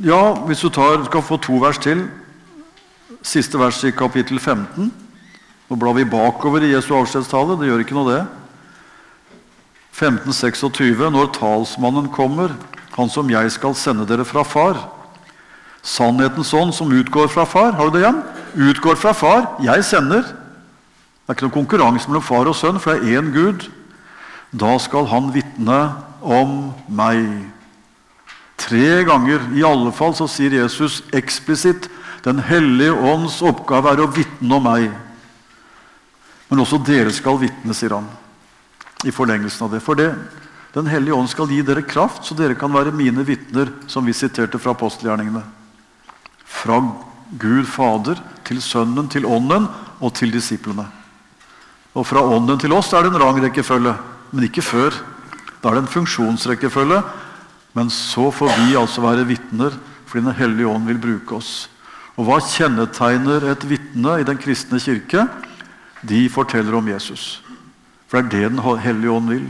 [0.00, 2.06] ja, hvis du tar, skal få to vers til.
[3.22, 4.90] Siste vers i kapittel 15.
[5.68, 7.58] Nå blar vi bakover i Jesu avskjedstale.
[7.60, 8.41] Det gjør ikke noe, det.
[9.92, 11.10] 1526.
[11.12, 12.54] Når talsmannen kommer,
[12.96, 14.80] han som jeg skal sende dere fra far.
[15.82, 17.72] Sannhetens ånd som utgår fra far.
[17.76, 18.22] Har du det igjen?
[18.70, 19.46] Utgår fra far.
[19.64, 20.22] Jeg sender.
[20.22, 23.68] Det er ikke noen konkurranse mellom far og sønn, for det er én Gud.
[24.52, 25.80] Da skal han vitne
[26.20, 27.24] om meg.
[28.60, 31.88] Tre ganger i alle fall så sier Jesus eksplisitt
[32.22, 34.92] Den hellige ånds oppgave er å vitne om meg.
[36.46, 38.06] Men også dere skal vitne, sier han.
[39.04, 39.82] I forlengelsen av det.
[39.82, 40.14] For det,
[40.72, 44.14] Den hellige ånd skal gi dere kraft, så dere kan være mine vitner, som vi
[44.16, 45.42] siterte fra apostelgjerningene.
[46.48, 46.78] Fra
[47.36, 49.68] Gud Fader til Sønnen, til Ånden
[50.00, 50.86] og til disiplene.
[51.92, 53.92] Og fra Ånden til oss er det en rangrekkefølge,
[54.32, 54.96] men ikke før.
[55.60, 57.02] Da er det en funksjonsrekkefølge
[57.72, 61.70] men så får vi altså være vitner fordi Den hellige ånd vil bruke oss.
[62.20, 65.24] Og Hva kjennetegner et vitne i den kristne kirke?
[66.04, 67.40] De forteller om Jesus.
[68.12, 69.46] For det er det Den hellige ånd vil.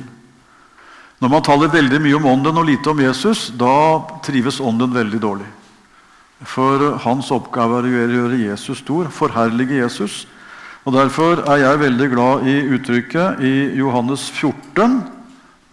[1.18, 5.18] Når man taler veldig mye om ånden og lite om Jesus, da trives ånden veldig
[5.22, 5.48] dårlig.
[6.46, 10.26] For hans oppgave er å gjøre Jesus stor, forherlige Jesus.
[10.86, 15.02] Og Derfor er jeg veldig glad i uttrykket i Johannes 14,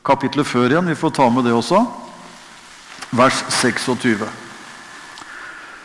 [0.06, 0.90] kapitlet før igjen.
[0.90, 1.86] Vi får ta med det også
[3.14, 4.26] vers 26.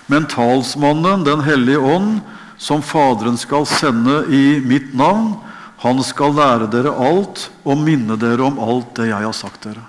[0.09, 2.21] Men talsmannen, Den hellige ånd,
[2.57, 5.35] som Faderen skal sende i mitt navn,
[5.85, 9.83] han skal lære dere alt og minne dere om alt det jeg har sagt dere.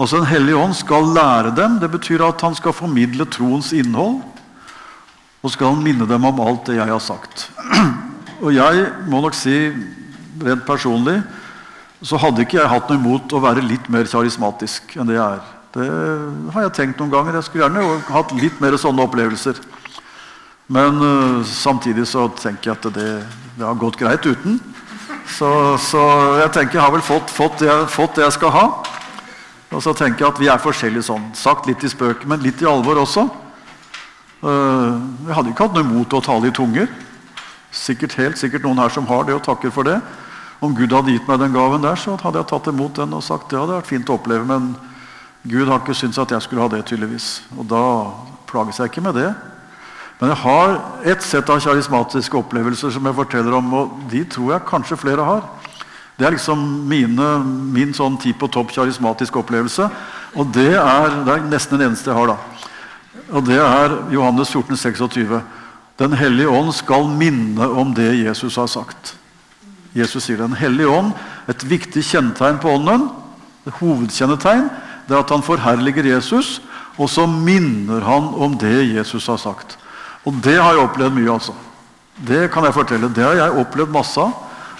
[0.00, 1.78] Altså Den hellige ånd skal lære dem.
[1.78, 4.22] Det betyr at han skal formidle troens innhold.
[5.44, 7.50] Og skal han minne dem om alt det jeg har sagt.
[8.44, 9.54] Og jeg må nok si,
[10.42, 11.20] rent personlig,
[12.04, 15.36] så hadde ikke jeg hatt noe imot å være litt mer karismatisk enn det jeg
[15.38, 15.52] er.
[15.74, 15.86] Det
[16.54, 17.38] har jeg tenkt noen ganger.
[17.38, 19.60] Jeg skulle gjerne hatt litt mer sånne opplevelser.
[20.66, 23.10] Men uh, samtidig så tenker jeg at det,
[23.58, 24.56] det har gått greit uten.
[25.28, 25.48] Så,
[25.80, 26.02] så,
[26.40, 28.64] jeg tenker jeg har vel fått, fått, det, fått, det, jeg skal ha.
[29.74, 31.30] Og så tenker jeg at vi er forskjellige sånn.
[31.36, 33.26] Sagt litt i spøk, men litt i alvor også.
[34.44, 36.88] Uh, jeg hadde ikke hatt noe imot å tale i tunger.
[37.74, 39.98] Sikkert helt sikkert noen her som har det, og takker for det.
[40.64, 43.24] Om Gud hadde gitt meg den gaven der, så hadde jeg tatt imot den og
[43.26, 44.46] sagt det hadde vært fint å oppleve.
[44.48, 44.74] men
[45.44, 47.42] Gud har ikke syntes at jeg skulle ha det, tydeligvis.
[47.58, 47.82] Og da
[48.48, 49.28] plages jeg ikke med det.
[50.20, 50.74] Men jeg har
[51.10, 55.26] et sett av karismatiske opplevelser som jeg forteller om, og de tror jeg kanskje flere
[55.26, 55.42] har.
[56.14, 57.28] Det er liksom mine,
[57.74, 59.88] min sånn ti på topp karismatisk opplevelse.
[60.38, 62.38] Og det er, det er nesten den eneste jeg har, da.
[63.34, 65.40] Og det er Johannes 14, 26.
[65.98, 69.16] Den hellige ånd skal minne om det Jesus har sagt.
[69.94, 71.12] Jesus sier Den hellige ånd,
[71.46, 73.08] et viktig kjennetegn på ånden,
[73.66, 74.66] et hovedkjennetegn,
[75.06, 76.60] det er at han forherliger Jesus,
[76.98, 79.78] og så minner han om det Jesus har sagt.
[80.24, 81.54] Og det har jeg opplevd mye, altså.
[82.14, 83.10] Det kan jeg fortelle.
[83.12, 84.32] Det har jeg opplevd masse av.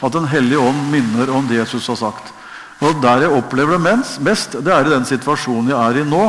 [0.04, 2.32] At Den hellige ånd minner om det Jesus har sagt.
[2.80, 6.24] Og Der jeg opplever det mest, det er i den situasjonen jeg er i nå.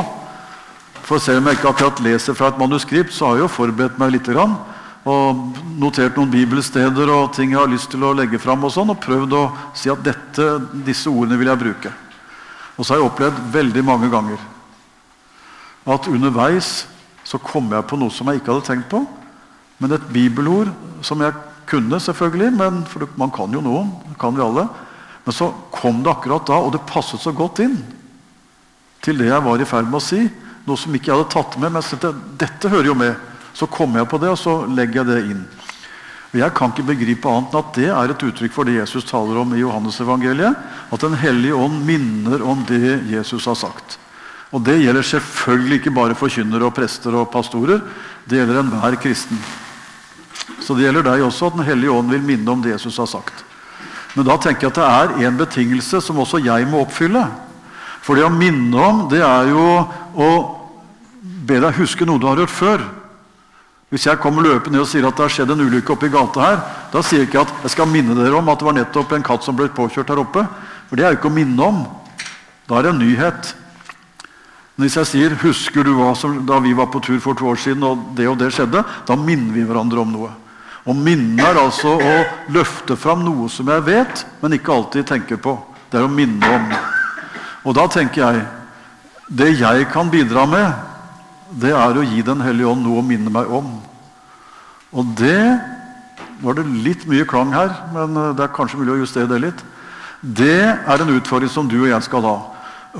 [1.05, 3.99] For selv om jeg ikke akkurat leser fra et manuskript, så har jeg jo forberedt
[3.99, 4.29] meg litt.
[4.29, 4.55] Grann,
[5.05, 8.63] og notert noen bibelsteder og ting jeg har lyst til å legge fram.
[8.65, 9.43] Og sånn, og prøvd å
[9.77, 10.47] si at dette,
[10.85, 11.91] disse ordene vil jeg bruke.
[12.75, 14.41] Og så har jeg opplevd veldig mange ganger
[15.85, 16.87] at underveis
[17.25, 19.01] så kom jeg på noe som jeg ikke hadde tenkt på.
[19.81, 20.69] Men et bibelord
[21.03, 21.33] som jeg
[21.67, 23.91] kunne, selvfølgelig, men, for man kan jo noen.
[24.19, 24.67] kan vi alle.
[25.25, 27.79] Men så kom det akkurat da, og det passet så godt inn
[29.05, 30.21] til det jeg var i ferd med å si.
[30.65, 31.71] Noe som ikke jeg hadde tatt med.
[31.71, 33.17] Men jeg tenkte, dette hører jo med.
[33.57, 35.43] Så kommer jeg på det, og så legger jeg det inn.
[36.35, 39.37] Jeg kan ikke begripe annet enn at det er et uttrykk for det Jesus taler
[39.39, 40.57] om i Johannesevangeliet.
[40.91, 43.97] At Den hellige ånd minner om det Jesus har sagt.
[44.55, 47.81] Og Det gjelder selvfølgelig ikke bare forkynnere, og prester og pastorer.
[48.23, 49.39] Det gjelder enhver kristen.
[50.63, 53.09] Så det gjelder deg også, at Den hellige ånd vil minne om det Jesus har
[53.09, 53.43] sagt.
[54.15, 57.25] Men da tenker jeg at det er en betingelse som også jeg må oppfylle.
[58.01, 59.65] For det å minne om, det er jo
[60.15, 60.29] å
[61.19, 62.85] be deg huske noe du har hørt før.
[63.91, 66.45] Hvis jeg kommer løpende og sier at det har skjedd en ulykke oppe i gata
[66.45, 66.63] her,
[66.93, 69.25] da sier jeg ikke at jeg skal minne dere om at det var nettopp en
[69.25, 70.45] katt som ble påkjørt her oppe.
[70.87, 71.83] For det er jo ikke å minne om.
[72.69, 73.51] Da er det en nyhet.
[74.75, 77.55] Hvis jeg sier 'Husker du hva som, da vi var på tur for to år
[77.55, 80.31] siden, og det og det skjedde?' Da minner vi hverandre om noe.
[80.85, 82.15] Og minne er altså å
[82.53, 85.57] løfte fram noe som jeg vet, men ikke alltid tenker på.
[85.89, 86.73] Det er å minne om.
[87.65, 88.45] Og da tenker jeg
[89.27, 90.73] Det jeg kan bidra med,
[91.49, 93.81] det er å gi Den hellige ånd noe å minne meg om.
[94.93, 95.59] Og det
[96.43, 99.39] var det litt mye klang her, men eh, det er kanskje mulig å justere det
[99.41, 99.63] litt.
[100.21, 102.35] Det er en utfordring som du og jeg skal ha.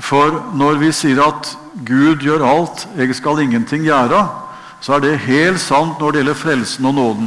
[0.02, 1.52] For når vi sier at
[1.84, 4.22] Gud gjør alt, jeg skal ingenting gjøre,
[4.80, 7.26] så er det helt sant når det gjelder frelsen og nåden.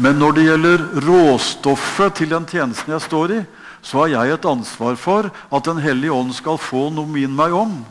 [0.00, 3.40] Men når det gjelder råstoffet til den tjenesten jeg står i,
[3.84, 7.52] så har jeg et ansvar for at Den hellige ånd skal få noe min meg
[7.52, 7.82] om.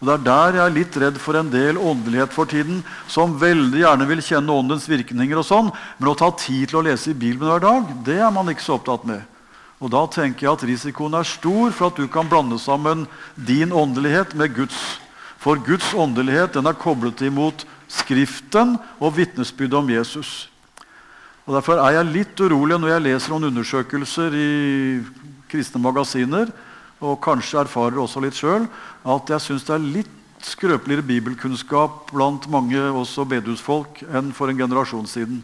[0.00, 3.38] Og Det er der jeg er litt redd for en del åndelighet for tiden, som
[3.38, 7.12] veldig gjerne vil kjenne åndens virkninger, og sånn, men å ta tid til å lese
[7.12, 9.22] i Bibelen hver dag, det er man ikke så opptatt med.
[9.80, 13.70] Og Da tenker jeg at risikoen er stor for at du kan blande sammen din
[13.72, 14.98] åndelighet med Guds.
[15.40, 20.46] For Guds åndelighet den er koblet imot Skriften og vitnesbyrdet om Jesus.
[21.42, 24.50] Og Derfor er jeg litt urolig når jeg leser om undersøkelser i
[25.50, 26.52] kristne magasiner,
[27.00, 28.68] og kanskje erfarer også litt sjøl,
[29.02, 34.60] at jeg syns det er litt skrøpeligere bibelkunnskap blant mange også bedehusfolk enn for en
[34.60, 35.40] generasjon siden.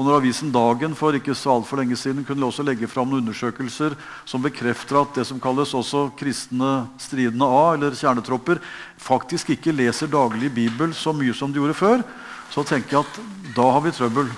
[0.00, 3.92] Og når avisen Dagen for ikke så altfor lenge siden kunne også legge fram undersøkelser
[4.24, 8.62] som bekrefter at det som kalles også kristne stridende A, eller kjernetropper,
[8.96, 12.04] faktisk ikke leser daglig Bibel så mye som de gjorde før,
[12.48, 13.18] så tenker jeg at
[13.58, 14.30] da har vi trøbbel.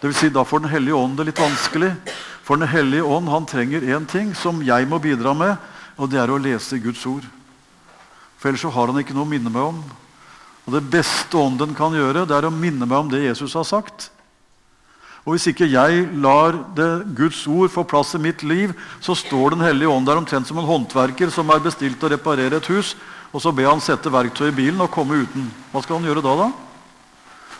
[0.00, 1.92] Det vil si, da får Den hellige ånd det litt vanskelig.
[2.42, 5.62] For Den hellige ånd han trenger én ting som jeg må bidra med,
[5.94, 7.22] og det er å lese Guds ord.
[8.34, 9.78] For ellers så har han ikke noe å minne meg om.
[10.66, 13.62] Og Det beste ånden kan gjøre, det er å minne meg om det Jesus har
[13.62, 14.10] sagt.
[15.26, 16.54] Og Hvis ikke jeg lar
[17.18, 18.70] Guds ord få plass i mitt liv,
[19.02, 22.60] så står Den hellige ånd der omtrent som en håndverker som er bestilt å reparere
[22.60, 22.94] et hus,
[23.34, 25.48] og så ber han sette verktøy i bilen og komme uten.
[25.72, 26.52] Hva skal han gjøre da, da?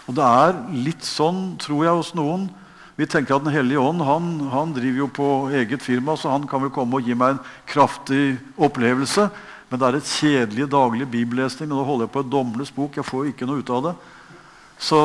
[0.06, 2.46] Og Det er litt sånn, tror jeg, hos noen.
[2.96, 6.46] Vi tenker at Den hellige ånd han, han driver jo på eget firma, så han
[6.46, 9.26] kan vel komme og gi meg en kraftig opplevelse.
[9.68, 11.68] Men det er et kjedelig daglig bibellesning.
[11.68, 12.94] Nå holder jeg på et Domles bok.
[12.94, 13.94] Jeg får ikke noe ut av det.
[14.78, 15.00] Så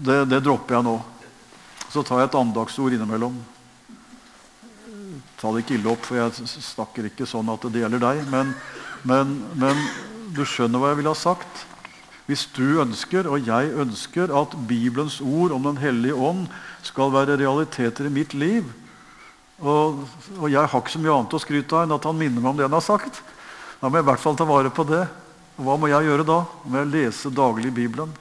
[0.00, 0.96] det, det dropper jeg nå.
[1.96, 3.38] Så tar jeg et andagsord innimellom.
[5.40, 8.20] Ta det ikke ille opp, for jeg snakker ikke sånn at det gjelder deg.
[8.28, 8.52] Men,
[9.08, 9.80] men, men
[10.36, 11.62] du skjønner hva jeg ville ha sagt.
[12.28, 16.50] Hvis du ønsker, og jeg ønsker, at Bibelens ord om Den hellige ånd
[16.84, 18.66] skal være realiteter i mitt liv
[19.56, 20.02] og,
[20.36, 22.50] og jeg har ikke så mye annet å skryte av enn at han minner meg
[22.50, 23.22] om det han har sagt.
[23.80, 25.06] Da må jeg i hvert fall ta vare på det.
[25.56, 26.42] Hva må jeg gjøre da?
[26.68, 28.12] Må jeg lese daglig Bibelen?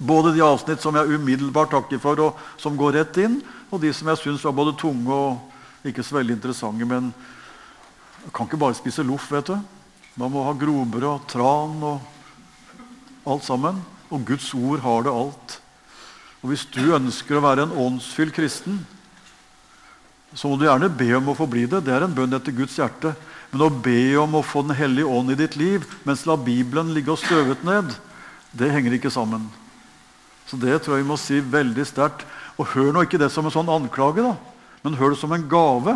[0.00, 3.92] Både de avsnitt som jeg umiddelbart takker for, og som går rett inn, og de
[3.92, 6.88] som jeg syns var både tunge og ikke så veldig interessante.
[6.88, 7.10] Men
[8.24, 9.58] jeg kan ikke bare spise loff, vet du.
[10.20, 13.80] Man må ha grobrød og tran og alt sammen.
[14.10, 15.60] Og Guds ord har det alt.
[16.40, 18.80] Og Hvis du ønsker å være en åndsfylt kristen,
[20.34, 21.82] så må du gjerne be om å få bli det.
[21.84, 23.12] Det er en bønn etter Guds hjerte.
[23.50, 26.92] Men å be om å få Den hellige ånd i ditt liv mens la Bibelen
[26.94, 27.90] ligge og støvet ned,
[28.54, 29.48] det henger ikke sammen.
[30.50, 32.24] Så det tror jeg vi må si veldig sterkt.
[32.58, 34.34] Og hør nå ikke det som en sånn anklage, da,
[34.82, 35.94] men hør det som en gave.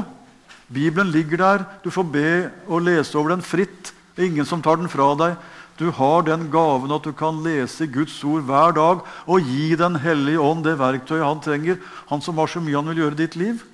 [0.70, 1.64] Bibelen ligger der.
[1.82, 2.30] Du får be
[2.68, 3.90] og lese over den fritt.
[4.14, 5.34] Det er ingen som tar den fra deg.
[5.74, 9.98] Du har den gaven at du kan lese Guds ord hver dag og gi Den
[9.98, 11.80] hellige ånd det verktøyet han trenger.
[12.12, 13.64] Han som har så mye han vil gjøre i ditt liv.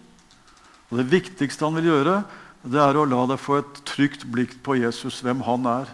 [0.89, 2.23] Og Det viktigste han vil gjøre,
[2.65, 5.93] det er å la deg få et trygt blikk på Jesus, hvem han er.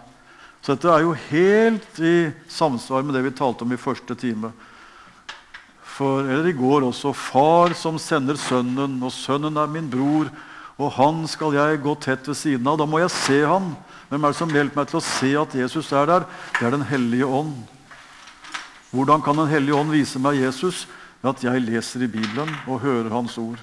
[0.63, 4.55] Så dette er jo helt i samsvar med det vi talte om i første time
[5.97, 10.29] for, eller i går også, far som sender sønnen, og sønnen er min bror,
[10.77, 12.77] og han skal jeg gå tett ved siden av.
[12.77, 13.71] Da må jeg se ham.
[14.11, 16.27] Hvem er det som hjelper meg til å se at Jesus er der?
[16.59, 17.55] Det er Den hellige ånd.
[18.93, 20.85] Hvordan kan Den hellige ånd vise meg Jesus?
[21.23, 23.57] Ved at jeg leser i Bibelen og hører Hans ord.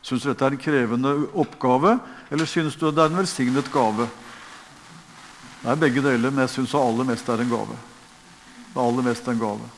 [0.00, 1.98] Syns du dette er en krevende oppgave,
[2.30, 4.06] eller syns du det er en velsignet gave?
[5.60, 7.76] Det er begge deler, men jeg syns aller mest er en gave.
[8.70, 9.74] Det er aller mest en gave.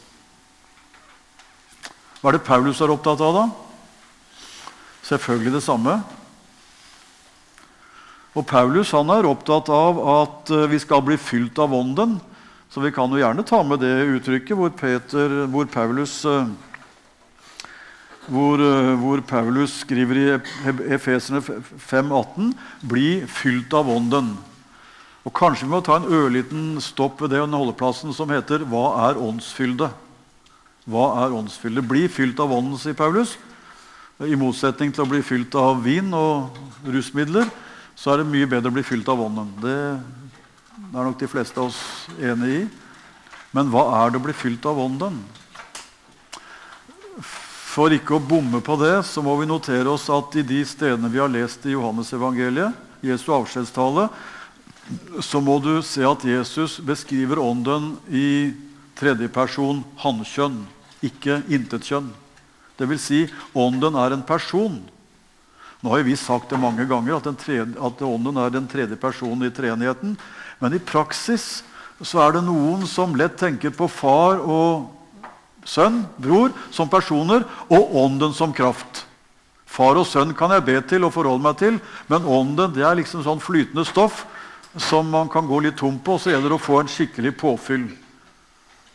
[2.18, 3.44] Hva er det Paulus er opptatt av, da?
[5.06, 6.00] Selvfølgelig det samme.
[8.34, 12.18] Og Paulus han er opptatt av at eh, vi skal bli fylt av Ånden.
[12.68, 16.50] Så vi kan jo gjerne ta med det uttrykket hvor, Peter, hvor Paulus eh,
[18.28, 20.26] hvor, eh, hvor, Paulus skriver i
[20.98, 22.52] Efeserne 5,18.:
[22.82, 24.34] Bli fylt av Ånden.
[25.24, 29.22] Og Kanskje vi må ta en ørliten stopp ved det holdeplassen som heter 'Hva er
[29.22, 30.07] åndsfylde?'
[30.88, 31.84] Hva er åndsfylde?
[31.84, 33.34] Bli fylt av Ånden, sier Paulus.
[34.24, 36.56] I motsetning til å bli fylt av vin og
[36.88, 37.50] rusmidler,
[37.98, 39.50] så er det mye bedre å bli fylt av Ånden.
[39.60, 39.74] Det
[40.88, 41.82] er nok de fleste av oss
[42.16, 42.62] enig i.
[43.52, 45.20] Men hva er det å bli fylt av Ånden?
[47.68, 51.12] For ikke å bomme på det, så må vi notere oss at i de stedene
[51.12, 52.74] vi har lest i Johannesevangeliet,
[53.04, 54.08] Jesu avskjedstale,
[55.22, 58.56] så må du se at Jesus beskriver Ånden i
[58.98, 60.58] tredje person hannkjønn,
[61.04, 62.10] ikke intetkjønn.
[62.78, 63.24] Vil si,
[63.58, 64.76] ånden er en person.
[65.82, 69.46] Nå har vi sagt det mange ganger, at, tredje, at ånden er den tredje personen
[69.46, 70.16] i treenigheten.
[70.58, 71.62] Men i praksis
[72.02, 74.94] så er det noen som lett tenker på far og
[75.68, 79.04] sønn, bror, som personer, og ånden som kraft.
[79.68, 81.78] Far og sønn kan jeg be til og forholde meg til,
[82.08, 84.24] men ånden det er liksom sånn flytende stoff
[84.78, 87.34] som man kan gå litt tom på, og så gjelder det å få en skikkelig
[87.38, 87.88] påfyll.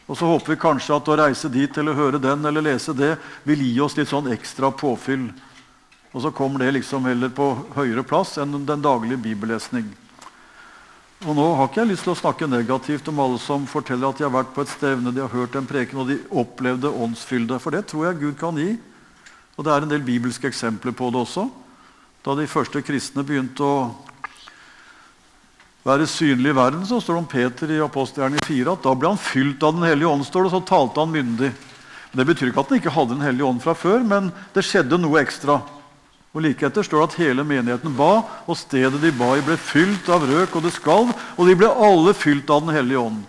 [0.07, 3.15] Og så håper vi kanskje at å reise dit eller høre den eller lese det
[3.47, 5.29] vil gi oss litt sånn ekstra påfyll.
[6.13, 7.47] Og så kommer det liksom heller på
[7.77, 9.87] høyere plass enn den daglige bibellesning.
[11.23, 14.19] Og Nå har ikke jeg lyst til å snakke negativt om alle som forteller at
[14.19, 17.59] de har vært på et stevne, de har hørt en preken og de opplevde åndsfylde.
[17.63, 18.73] For det tror jeg Gud kan gi.
[19.55, 21.47] Og det er en del bibelske eksempler på det også.
[22.25, 23.77] Da de første kristne begynte å
[25.83, 29.11] være synlig i verden, så står det om Peter i apostelgjerningen 4 at da ble
[29.11, 31.51] han fylt av Den hellige ånd, står det, og så talte han myndig.
[32.13, 35.01] Det betyr ikke at han ikke hadde Den hellige ånd fra før, men det skjedde
[35.01, 35.59] noe ekstra.
[36.33, 39.57] Og Like etter står det at hele menigheten ba, og stedet de ba i, ble
[39.59, 43.21] fylt av røk, og det skalv, og de ble alle fylt av Den hellige ånd.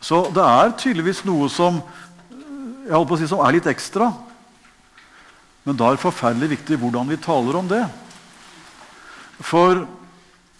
[0.00, 1.80] Så det er tydeligvis noe som
[2.86, 4.12] jeg holdt på å si, som er litt ekstra.
[5.66, 7.82] Men da er det forferdelig viktig hvordan vi taler om det.
[9.42, 9.82] For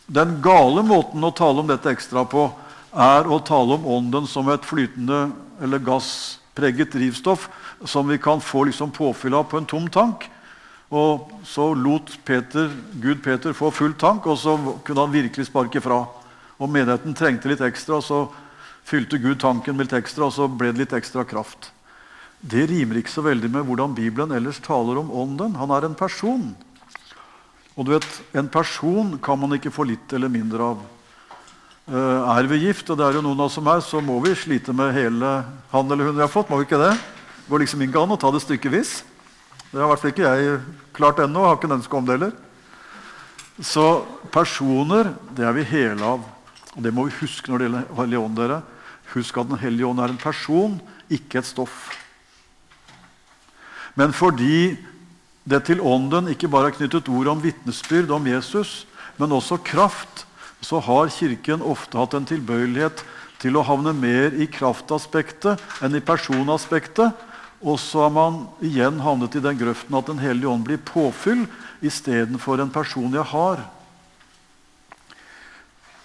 [0.06, 2.46] den gale måten å tale om dette ekstra på
[2.96, 5.26] er å tale om ånden som et flytende
[5.62, 7.48] eller gasspreget drivstoff
[7.84, 10.28] som vi kan få liksom påfyll av på en tom tank.
[10.88, 12.70] Og Så lot Peter,
[13.02, 16.04] Gud Peter få full tank, og så kunne han virkelig sparke fra.
[16.58, 18.28] Og Menigheten trengte litt ekstra, så
[18.86, 21.72] fylte Gud tanken med litt ekstra, og så ble det litt ekstra kraft.
[22.40, 25.56] Det rimer ikke så veldig med hvordan Bibelen ellers taler om ånden.
[25.58, 26.54] Han er en person.
[27.76, 30.84] Og du vet, En person kan man ikke få litt eller mindre av.
[31.86, 34.16] Uh, er vi gift, og det er jo noen av oss som er, så må
[34.24, 36.48] vi slite med hele han eller hun vi har fått.
[36.50, 36.96] må vi ikke det?
[36.96, 39.04] Det går liksom ikke an å ta det stykkevis.
[39.70, 40.56] Det har i hvert fall ikke jeg
[40.96, 41.44] klart ennå.
[41.44, 42.32] Har ikke en ønske om det heller.
[43.62, 43.84] Så
[44.32, 46.24] personer, det er vi hele av.
[46.74, 48.36] Og Det må vi huske når det gjelder Hellige Ånd.
[48.36, 48.62] dere.
[49.14, 51.94] Husk at Den hellige ånd er en person, ikke et stoff.
[53.94, 54.76] Men fordi
[55.46, 58.84] det til ånden ikke bare er knyttet ord om vitnesbyrd om Jesus,
[59.16, 60.24] men også kraft,
[60.60, 63.04] så har Kirken ofte hatt en tilbøyelighet
[63.38, 67.14] til å havne mer i kraftaspektet enn i personaspektet.
[67.62, 71.46] Og så har man igjen havnet i den grøften at Den hellige ånd blir påfyll
[71.84, 73.62] istedenfor en person jeg har.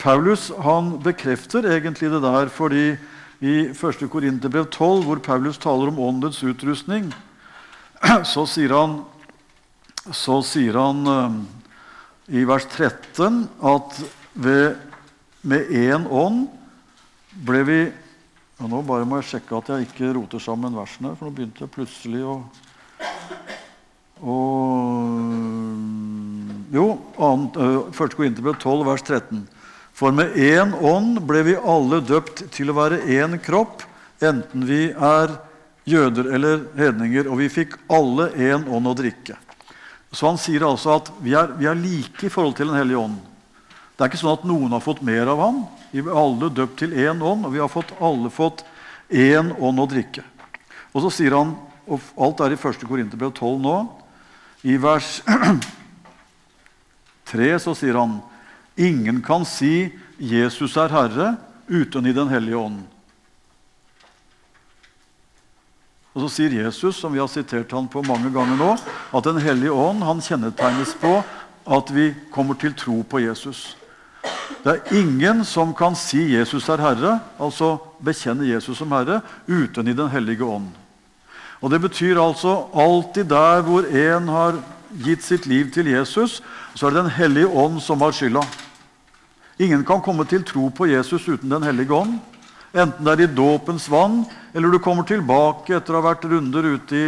[0.01, 2.85] Paulus han bekrefter egentlig det der fordi
[3.41, 4.05] i 1.
[4.09, 7.09] Korinterbrev 12, hvor Paulus taler om åndens utrustning,
[8.33, 8.99] så sier han
[10.09, 11.35] så sier han uh,
[12.33, 13.99] i vers 13 at
[14.33, 14.79] ved,
[15.45, 16.47] med én ånd
[17.45, 17.81] ble vi
[18.61, 21.63] og Nå bare må jeg sjekke at jeg ikke roter sammen versene, for nå begynte
[21.63, 22.35] jeg plutselig å,
[24.21, 24.35] å
[26.71, 26.85] Jo,
[27.17, 28.13] 1.
[28.13, 29.41] Korinterbrev 12, vers 13.
[29.97, 33.81] For med én ånd ble vi alle døpt til å være én kropp,
[34.21, 35.33] enten vi er
[35.89, 39.35] jøder eller hedninger, og vi fikk alle én ånd å drikke.
[40.11, 42.99] Så han sier altså at vi er, vi er, like i forhold til Den hellige
[42.99, 43.19] ånd.
[43.95, 45.61] Det er ikke sånn at noen har fått mer av ham.
[45.91, 48.65] Vi er alle døpt til én ånd, og vi har fått, alle fått
[49.07, 50.23] én ånd å drikke.
[50.91, 51.53] Og så sier han,
[51.87, 52.83] og alt er i 1.
[52.87, 53.75] Korinterbrev 12 nå,
[54.67, 55.19] i vers
[57.31, 58.19] 3 så sier han
[58.81, 61.35] Ingen kan si 'Jesus er Herre'
[61.67, 62.81] uten i Den hellige ånd.
[66.11, 68.71] Og så sier Jesus, som vi har sitert han på mange ganger nå,
[69.15, 71.21] at Den hellige ånd han kjennetegnes på
[71.71, 73.77] at vi kommer til tro på Jesus.
[74.63, 79.87] Det er ingen som kan si 'Jesus er Herre', altså bekjenne Jesus som Herre, uten
[79.87, 80.67] i Den hellige ånd.
[81.61, 84.59] Og Det betyr altså alltid der hvor en har
[85.03, 86.43] gitt sitt liv til Jesus,
[86.75, 88.41] så er det Den hellige ånd som har skylda.
[89.59, 92.19] Ingen kan komme til tro på Jesus uten Den hellige ånd.
[92.71, 94.21] Enten det er i dåpens vann,
[94.55, 97.07] eller du kommer tilbake etter å ha vært runder ute i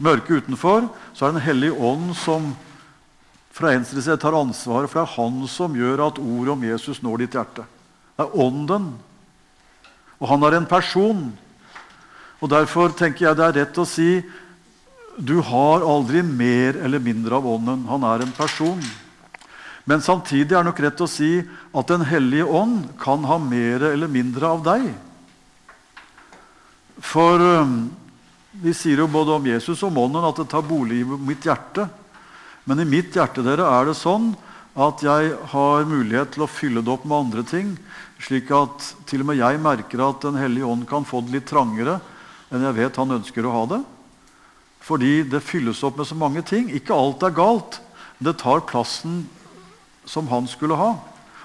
[0.00, 2.52] mørket utenfor, så er det Den hellige ånd som
[3.50, 7.02] fra venstre side tar ansvaret, for det er han som gjør at ordet om Jesus
[7.02, 7.66] når ditt hjerte.
[8.14, 8.92] Det er ånden.
[10.20, 11.24] Og han er en person.
[12.40, 14.20] Og Derfor tenker jeg det er rett å si
[15.20, 17.82] du har aldri mer eller mindre av ånden.
[17.90, 18.80] Han er en person.
[19.88, 23.86] Men samtidig er det nok rett å si at Den hellige ånd kan ha mer
[23.92, 24.90] eller mindre av deg.
[27.00, 27.40] For
[28.60, 31.46] vi sier jo både om Jesus og om ånden at det tar bolig i mitt
[31.46, 31.86] hjerte.
[32.68, 34.34] Men i mitt hjerte dere, er det sånn
[34.80, 37.72] at jeg har mulighet til å fylle det opp med andre ting,
[38.22, 41.48] slik at til og med jeg merker at Den hellige ånd kan få det litt
[41.50, 41.98] trangere
[42.50, 43.80] enn jeg vet han ønsker å ha det.
[44.84, 46.70] Fordi det fylles opp med så mange ting.
[46.74, 47.78] Ikke alt er galt.
[48.18, 49.22] Det tar plassen
[50.10, 50.94] som han skulle ha.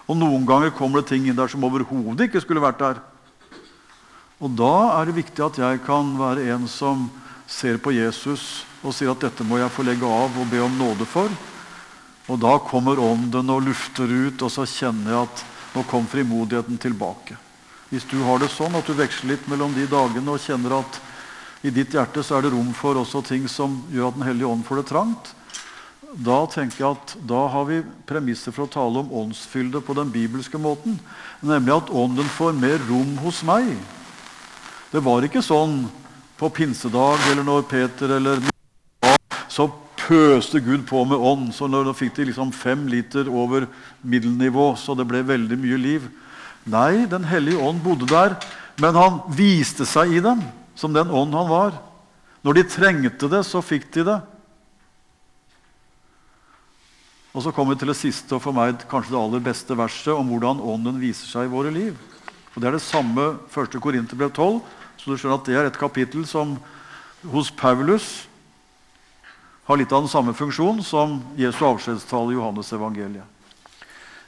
[0.10, 3.02] Og noen ganger kommer det ting inn der som overhodet ikke skulle vært der.
[4.42, 7.08] Og da er det viktig at jeg kan være en som
[7.48, 10.78] ser på Jesus og sier at dette må jeg få legge av og be om
[10.78, 11.30] nåde for.
[12.26, 15.44] Og da kommer ånden og lufter ut, og så kjenner jeg at
[15.76, 17.38] nå kom frimodigheten tilbake.
[17.92, 21.00] Hvis du har det sånn at du veksler litt mellom de dagene og kjenner at
[21.66, 24.50] i ditt hjerte så er det rom for også ting som gjør at Den hellige
[24.50, 25.32] ånd får det trangt,
[26.16, 30.12] da tenker jeg at da har vi premisser for å tale om åndsfylde på den
[30.14, 30.96] bibelske måten.
[31.44, 33.74] Nemlig at ånden får mer rom hos meg.
[34.94, 35.82] Det var ikke sånn
[36.40, 38.44] på pinsedag eller når Peter eller
[39.52, 39.68] så
[40.00, 41.50] pøste Gud på med ånd.
[41.56, 43.68] Så da fikk de liksom fem liter over
[44.02, 46.06] middelnivå, så det ble veldig mye liv.
[46.64, 48.38] Nei, Den hellige ånd bodde der,
[48.80, 50.42] men han viste seg i dem
[50.76, 51.76] som den ånd han var.
[52.46, 54.18] Når de trengte det, så fikk de det.
[57.36, 60.14] Og så kommer vi til det siste og for meg kanskje det aller beste verset
[60.16, 61.98] om hvordan ånden viser seg i våre liv.
[62.56, 63.76] Og Det er det samme 1.
[63.84, 64.62] Korinterbrev 12,
[64.96, 66.56] så du skjønner at det er et kapittel som
[67.28, 68.24] hos Paulus
[69.68, 73.28] har litt av den samme funksjon som Jesu avskjedstale i Johannes evangeliet.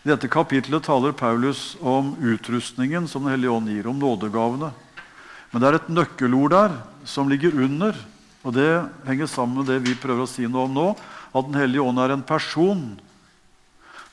[0.03, 4.73] I dette kapitlet taler Paulus om utrustningen som Den hellige ånd gir, om nådegavene.
[5.51, 6.75] Men det er et nøkkelord der
[7.07, 7.95] som ligger under,
[8.43, 8.67] og det
[9.07, 10.89] henger sammen med det vi prøver å si noe om nå,
[11.39, 12.83] at Den hellige ånd er en person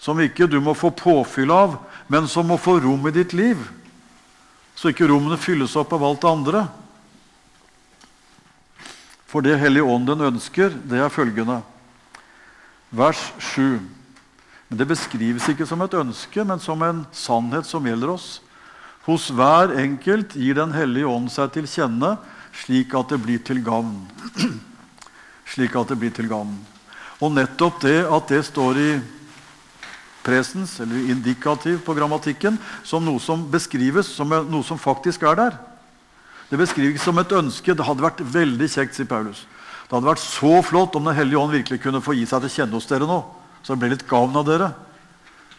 [0.04, 1.78] som ikke du må få påfyll av,
[2.12, 3.60] men som må få rom i ditt liv,
[4.74, 6.64] så ikke rommene fylles opp av alt det andre.
[9.30, 11.62] For det Hellige Ånden ønsker, det er følgende
[12.94, 13.80] Vers 7.
[14.68, 18.28] Men Det beskrives ikke som et ønske, men som en sannhet som gjelder oss.
[19.08, 22.16] Hos hver enkelt gir Den hellige ånd seg til kjenne,
[22.54, 24.04] slik at det blir til gavn.
[25.54, 26.54] slik at det blir til gavn.
[27.22, 28.90] Og nettopp det at det står i
[30.24, 35.58] presens, eller indikativ på grammatikken, som noe som beskrives som noe som faktisk er der.
[36.50, 37.74] Det beskrives som et ønske.
[37.74, 39.44] Det hadde vært veldig kjekt, sier Paulus.
[39.84, 42.52] Det hadde vært så flott om Den hellige ånd virkelig kunne få gi seg til
[42.56, 43.20] kjenne hos dere nå.
[43.62, 44.70] Så det ble litt gavn av dere.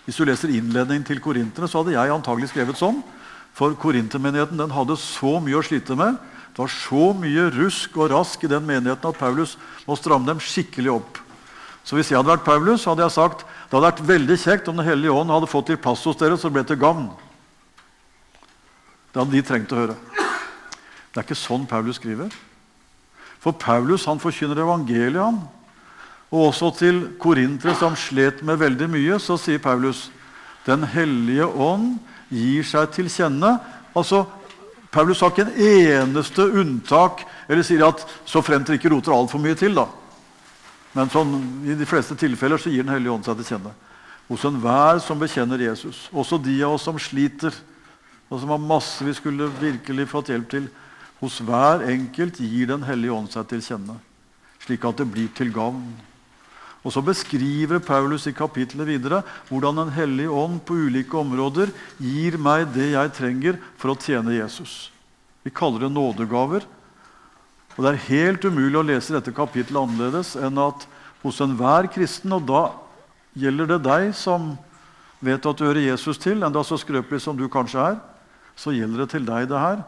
[0.05, 3.01] Hvis du leser innledningen til korinterne, så hadde jeg antagelig skrevet sånn.
[3.55, 6.17] For korintermenigheten den hadde så mye å slite med.
[6.53, 9.55] Det var så mye rusk og rask i den menigheten at Paulus
[9.87, 11.24] må stramme dem skikkelig opp.
[11.85, 14.79] Så hvis jeg hadde vært Paulus, hadde jeg sagt det hadde vært veldig kjekt om
[14.79, 17.09] Den hellige ånd hadde fått til plass hos dere, så det ble til gavn.
[19.13, 19.97] Det hadde de trengt å høre.
[21.13, 22.33] Det er ikke sånn Paulus skriver.
[23.39, 25.21] For Paulus han forkynner evangeliet.
[25.21, 25.43] han.
[26.33, 30.09] Og også til korintere som slet med veldig mye, så sier Paulus
[30.65, 31.99] Den hellige ånd
[32.33, 33.59] gir seg til kjenne.
[33.95, 34.23] Altså,
[34.89, 39.39] Paulus har ikke en eneste unntak eller sier at så fremt dere ikke roter altfor
[39.43, 39.75] mye til.
[39.77, 39.85] da.
[40.95, 41.35] Men sånn,
[41.67, 43.73] i de fleste tilfeller så gir Den hellige ånd seg til kjenne.
[44.29, 46.07] Hos enhver som bekjenner Jesus.
[46.15, 47.53] Også de av oss som sliter,
[48.31, 50.69] og som har masse vi skulle virkelig fått hjelp til.
[51.19, 53.99] Hos hver enkelt gir Den hellige ånd seg til kjenne,
[54.65, 55.83] slik at det blir til gavn.
[56.85, 62.37] Og Så beskriver Paulus i kapittelet videre hvordan Den hellige ånd på ulike områder gir
[62.37, 64.91] meg det jeg trenger for å tjene Jesus.
[65.43, 66.65] Vi kaller det nådegaver.
[67.75, 70.85] Og Det er helt umulig å lese dette kapittelet annerledes enn at
[71.25, 72.63] hos enhver kristen, og da
[73.35, 74.53] gjelder det deg som
[75.19, 77.99] vet at du hører Jesus til, enda så skrøpelig som du kanskje er,
[78.55, 79.83] så gjelder det til deg, det her.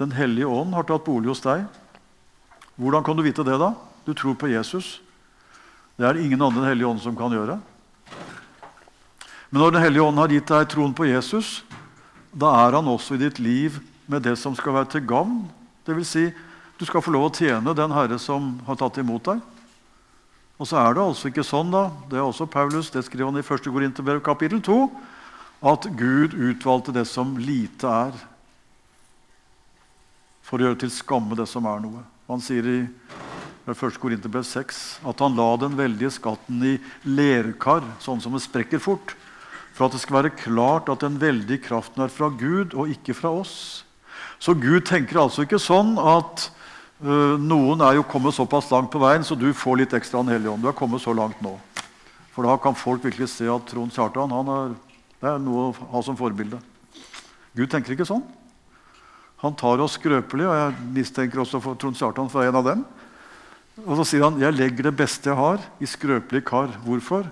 [0.00, 1.66] Den hellige ånd har tatt bolig hos deg.
[2.80, 3.74] Hvordan kan du vite det, da?
[4.06, 4.96] Du tror på Jesus.
[5.94, 7.60] Det er det ingen andre enn hellige ånd som kan gjøre.
[9.52, 11.60] Men når Den hellige ånd har gitt deg troen på Jesus,
[12.32, 13.76] da er han også i ditt liv
[14.08, 15.44] med det som skal være til gavn.
[15.84, 16.24] Det vil si,
[16.82, 19.38] Du skal få lov å tjene den Herre som har tatt imot deg.
[20.58, 23.38] Og så er det altså ikke sånn, da, det er også Paulus, det skriver han
[23.38, 23.68] i 1.
[23.70, 24.78] Korinterbrev kapittel 2,
[25.70, 28.16] at Gud utvalgte det som lite er,
[30.42, 32.02] for å gjøre til skamme det som er noe.
[32.26, 34.00] Han sier i 1.
[34.02, 36.72] Korinterbrev 6 at han la den veldige skatten i
[37.06, 39.14] lerkar, sånn som det sprekker fort,
[39.70, 43.14] for at det skal være klart at den veldige kraften er fra Gud og ikke
[43.20, 43.54] fra oss.
[44.42, 46.48] Så Gud tenker altså ikke sånn at
[47.02, 50.52] noen er jo kommet såpass langt på veien, så du får litt ekstra Den hellige
[50.52, 50.62] ånd.
[50.62, 51.56] Du er kommet så langt nå.
[52.32, 54.76] For da kan folk virkelig se at Trond Kjartan er,
[55.20, 56.60] det er noe å ha som forbilde.
[57.52, 58.22] Gud tenker ikke sånn.
[59.42, 62.86] Han tar oss skrøpelig, og jeg mistenker også for Trond Kjartan for en av dem.
[63.82, 66.70] Og så sier han jeg legger det beste jeg har, i skrøpelig kar.
[66.86, 67.26] Hvorfor?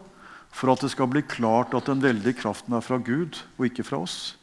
[0.50, 3.86] For at det skal bli klart at den veldige kraften er fra Gud og ikke
[3.86, 4.34] fra oss.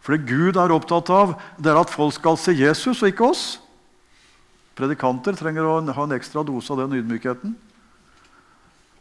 [0.00, 3.28] For det Gud er opptatt av, det er at folk skal se Jesus og ikke
[3.28, 3.58] oss.
[4.78, 7.56] Predikanter trenger å ha en ekstra dose av den ydmykheten.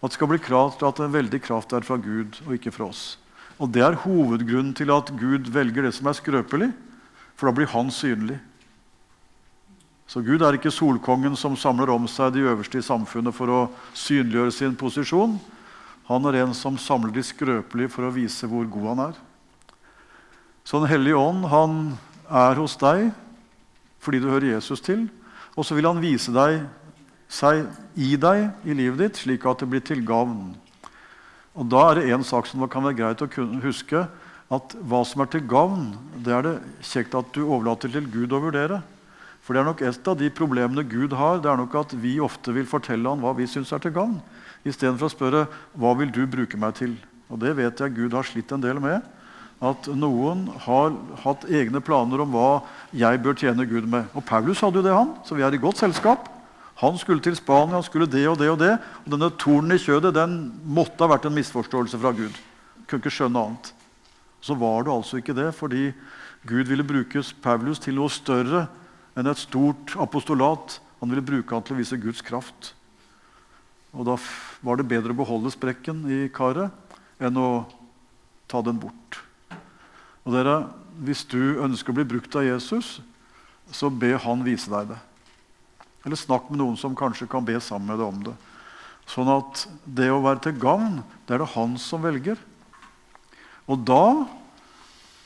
[0.01, 2.89] At det skal bli klart at en veldig kraft er fra Gud og ikke fra
[2.89, 3.17] oss.
[3.61, 6.71] Og Det er hovedgrunnen til at Gud velger det som er skrøpelig.
[7.37, 8.39] For da blir han synlig.
[10.07, 13.61] Så Gud er ikke solkongen som samler om seg de øverste i samfunnet for å
[13.97, 15.35] synliggjøre sin posisjon.
[16.07, 19.17] Han er en som samler de skrøpelige for å vise hvor god han er.
[20.63, 21.77] Så Den hellige ånd han
[22.29, 23.11] er hos deg
[24.01, 25.09] fordi du hører Jesus til.
[25.57, 26.61] Og så vil han vise deg,
[27.27, 27.65] seg
[27.97, 30.53] i deg i livet ditt, slik at det blir til gavn.
[31.57, 34.05] Og Da er det én sak som kan være greit å huske
[34.53, 35.89] at hva som er til gavn,
[36.23, 36.53] det er det
[36.85, 38.83] kjekt at du overlater til Gud å vurdere.
[39.41, 42.19] For det er nok et av de problemene Gud har, det er nok at vi
[42.23, 44.19] ofte vil fortelle han hva vi syns er til gavn,
[44.67, 45.43] istedenfor å spørre
[45.73, 46.97] hva vil du bruke meg til.
[47.27, 49.01] Og det vet jeg Gud har slitt en del med.
[49.63, 50.93] At noen har
[51.23, 52.49] hatt egne planer om hva
[52.93, 54.09] jeg bør tjene Gud med.
[54.13, 56.27] Og Paulus hadde jo det, han, så vi er i godt selskap.
[56.77, 58.75] Han skulle til Spania, han skulle det og det og det.
[59.05, 62.37] Og denne tornen i kjødet den måtte ha vært en misforståelse fra Gud.
[62.85, 63.73] Kunne ikke skjønne annet
[64.47, 65.91] så var det altså ikke det, fordi
[66.47, 68.67] Gud ville bruke Paulus til noe større
[69.17, 70.77] enn et stort apostolat.
[71.01, 72.73] Han ville bruke han til å vise Guds kraft.
[73.91, 74.15] Og da
[74.65, 76.71] var det bedre å beholde sprekken i karet
[77.19, 77.65] enn å
[78.47, 79.26] ta den bort.
[80.27, 80.65] Og dere,
[80.97, 82.97] Hvis du ønsker å bli brukt av Jesus,
[83.69, 84.97] så be han vise deg det.
[86.01, 88.33] Eller snakk med noen som kanskje kan be sammen med deg om det.
[89.05, 92.41] Sånn at det å være til gagn, det er det han som velger.
[93.69, 94.25] Og da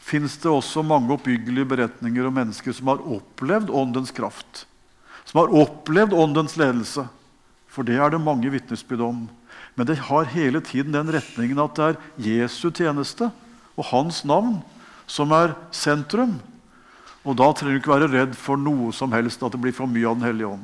[0.03, 4.65] fins det også mange oppbyggelige beretninger om mennesker som har opplevd åndens kraft.
[5.23, 7.07] Som har opplevd åndens ledelse.
[7.71, 9.23] For det er det mange vitnesbyrd om.
[9.79, 13.31] Men det har hele tiden den retningen at det er Jesu tjeneste
[13.77, 14.59] og hans navn
[15.11, 16.37] som er sentrum.
[17.21, 19.89] Og da trenger du ikke være redd for noe som helst, at det blir for
[19.89, 20.63] mye av Den hellige ånd.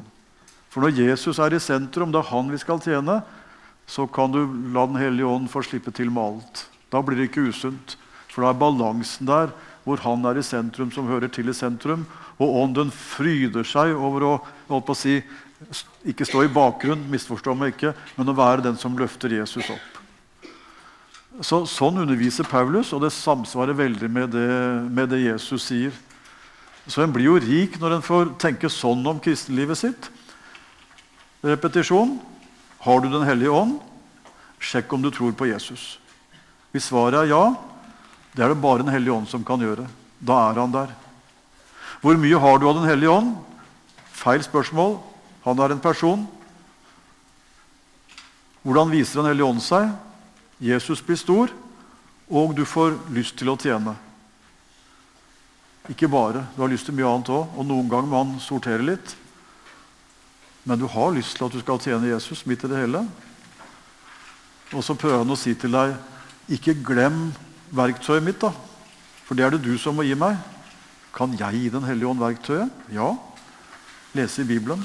[0.72, 3.22] For når Jesus er i sentrum, det er han vi skal tjene,
[3.88, 4.42] så kan du
[4.74, 6.66] la Den hellige ånd få slippe til med alt.
[6.92, 7.98] Da blir det ikke usunt.
[8.32, 9.52] For da er balansen der
[9.88, 12.06] hvor han er i sentrum, som hører til i sentrum.
[12.38, 14.34] Og ånden fryder seg over å,
[14.70, 15.22] å si,
[16.06, 20.02] ikke stå i bakgrunn, misforstå meg ikke, men å være den som løfter Jesus opp.
[21.46, 24.48] Så, sånn underviser Paulus, og det samsvarer veldig med det,
[24.90, 25.94] med det Jesus sier.
[26.90, 30.08] Så en blir jo rik når en får tenke sånn om kristenlivet sitt.
[31.46, 32.16] Repetisjon.
[32.82, 33.78] Har du Den hellige ånd?
[34.58, 36.00] Sjekk om du tror på Jesus.
[36.72, 37.44] Hvis svaret er ja,
[38.34, 39.86] det er det bare Den hellige ånd som kan gjøre.
[40.20, 40.90] Da er han der.
[42.02, 43.36] Hvor mye har du av Den hellige ånd?
[44.14, 44.98] Feil spørsmål.
[45.46, 46.26] Han er en person.
[48.64, 49.92] Hvordan viser Den hellige ånd seg?
[50.60, 51.52] Jesus blir stor,
[52.28, 53.94] og du får lyst til å tjene.
[55.88, 56.44] Ikke bare.
[56.56, 59.16] Du har lyst til mye annet òg, og noen ganger må han sortere litt.
[60.68, 63.06] Men du har lyst til at du skal tjene Jesus midt i det hele.
[64.76, 65.96] Og så prøver han å si til deg
[66.52, 67.30] ikke glem
[67.72, 68.52] verktøyet mitt, da.
[69.28, 70.36] For det er det du som må gi meg.
[71.16, 72.84] Kan jeg gi Den hellige ånd verktøyet?
[72.92, 73.14] Ja.
[74.16, 74.84] Lese i Bibelen.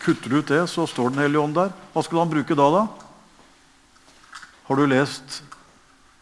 [0.00, 1.74] Kutter du ut det, så står Den hellige ånd der.
[1.92, 3.09] Hva skal han bruke da, da?
[4.70, 5.40] Har du lest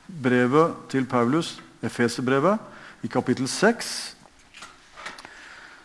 [0.09, 2.57] brevet til Paulus, Efeserbrevet,
[3.05, 3.90] i kapittel 6?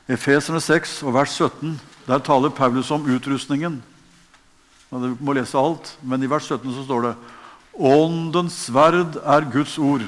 [0.08, 1.74] Efeserne 6 og vers 17.
[2.08, 3.82] Der taler Paulus om utrustningen.
[4.88, 7.14] Du må lese alt, men i vers 17 så står det
[7.76, 10.08] Åndens sverd er Guds ord.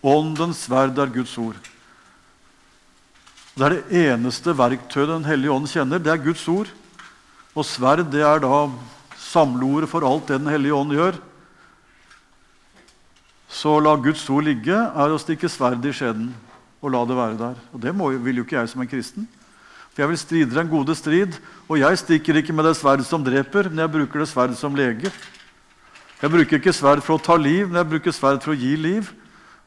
[0.00, 1.60] Åndens sverd er Guds ord.
[3.52, 6.00] Det er det eneste verktøyet Den hellige ånd kjenner.
[6.00, 6.72] Det er Guds ord.
[7.52, 8.64] Og sverd det er da
[9.34, 11.18] samleordet for alt det Den hellige ånd gjør.
[13.50, 16.32] Så la Guds ord ligge er å stikke sverd i skjeden
[16.84, 17.60] og la det være der.
[17.72, 19.28] Og Det må, vil jo ikke jeg som en kristen.
[19.94, 21.36] For jeg vil stride den gode strid,
[21.70, 24.76] og jeg stikker ikke med det sverd som dreper, men jeg bruker det sverd som
[24.76, 25.14] leger.
[26.20, 28.74] Jeg bruker ikke sverd for å ta liv, men jeg bruker sverd for å gi
[28.76, 29.12] liv.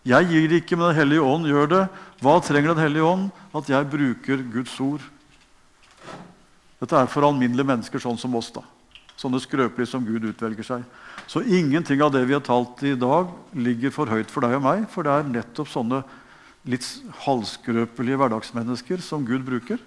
[0.07, 1.83] Jeg gir ikke, men Den hellige ånd gjør det.
[2.21, 3.31] Hva trenger Den hellige ånd?
[3.55, 5.01] At jeg bruker Guds ord.
[6.77, 8.51] Dette er for alminnelige mennesker sånn som oss.
[8.51, 8.61] da.
[9.17, 10.85] Sånne skrøpelige som Gud utvelger seg.
[11.25, 14.65] Så ingenting av det vi har talt i dag, ligger for høyt for deg og
[14.67, 14.85] meg.
[14.93, 16.03] For det er nettopp sånne
[16.69, 16.85] litt
[17.23, 19.81] halvskrøpelige hverdagsmennesker som Gud bruker.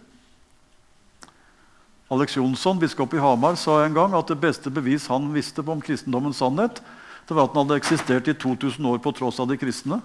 [2.11, 5.83] Alex Jonsson, biskop i Hamar, sa en gang at det beste bevis han visste om
[5.85, 6.81] kristendommens sannhet,
[7.29, 10.01] det var at den hadde eksistert i 2000 år på tross av de kristne.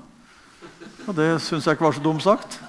[1.10, 2.60] Og det syns jeg ikke var så dumt sagt.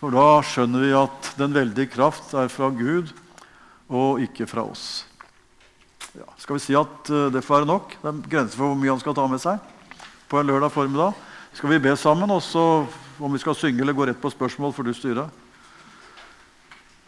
[0.00, 3.12] For da skjønner vi at den veldige kraft er fra Gud
[3.88, 5.06] og ikke fra oss.
[6.16, 7.96] Ja, skal vi si at uh, det får være nok?
[8.00, 9.60] Det er grenser for hvor mye han skal ta med seg
[10.28, 11.16] på en lørdag formiddag.
[11.56, 12.62] Skal vi be sammen, også
[13.18, 15.30] om vi skal synge eller gå rett på spørsmål, for du styrer.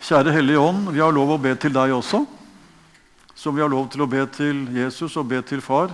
[0.01, 2.23] Kjære Hellige Ånd, vi har lov å be til deg også.
[3.37, 5.93] Som vi har lov til å be til Jesus og be til Far.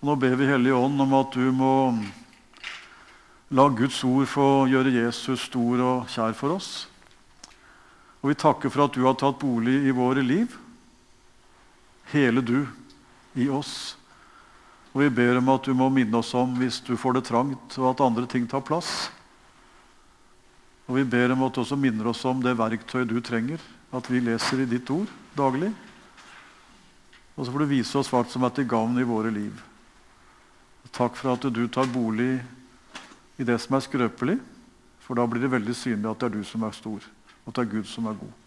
[0.00, 1.74] Og nå ber vi Hellige Ånd om at du må
[3.54, 6.72] la Guds ord få gjøre Jesus stor og kjær for oss.
[8.24, 10.48] Og vi takker for at du har tatt bolig i våre liv.
[12.08, 12.62] Hele du
[13.36, 13.98] i oss.
[14.94, 17.76] Og vi ber om at du må minne oss om hvis du får det trangt,
[17.76, 19.10] og at andre ting tar plass.
[20.88, 23.60] Og vi ber om at du også minner oss om det verktøyet du trenger.
[23.92, 25.74] At vi leser i ditt ord daglig.
[27.34, 29.52] Og så får du vise oss hva som er til gavn i våre liv.
[30.94, 32.38] Takk for at du tar bolig
[33.36, 34.38] i det som er skrøpelig.
[35.04, 37.04] For da blir det veldig synlig at det er du som er stor,
[37.46, 38.43] og ta Gud som er god.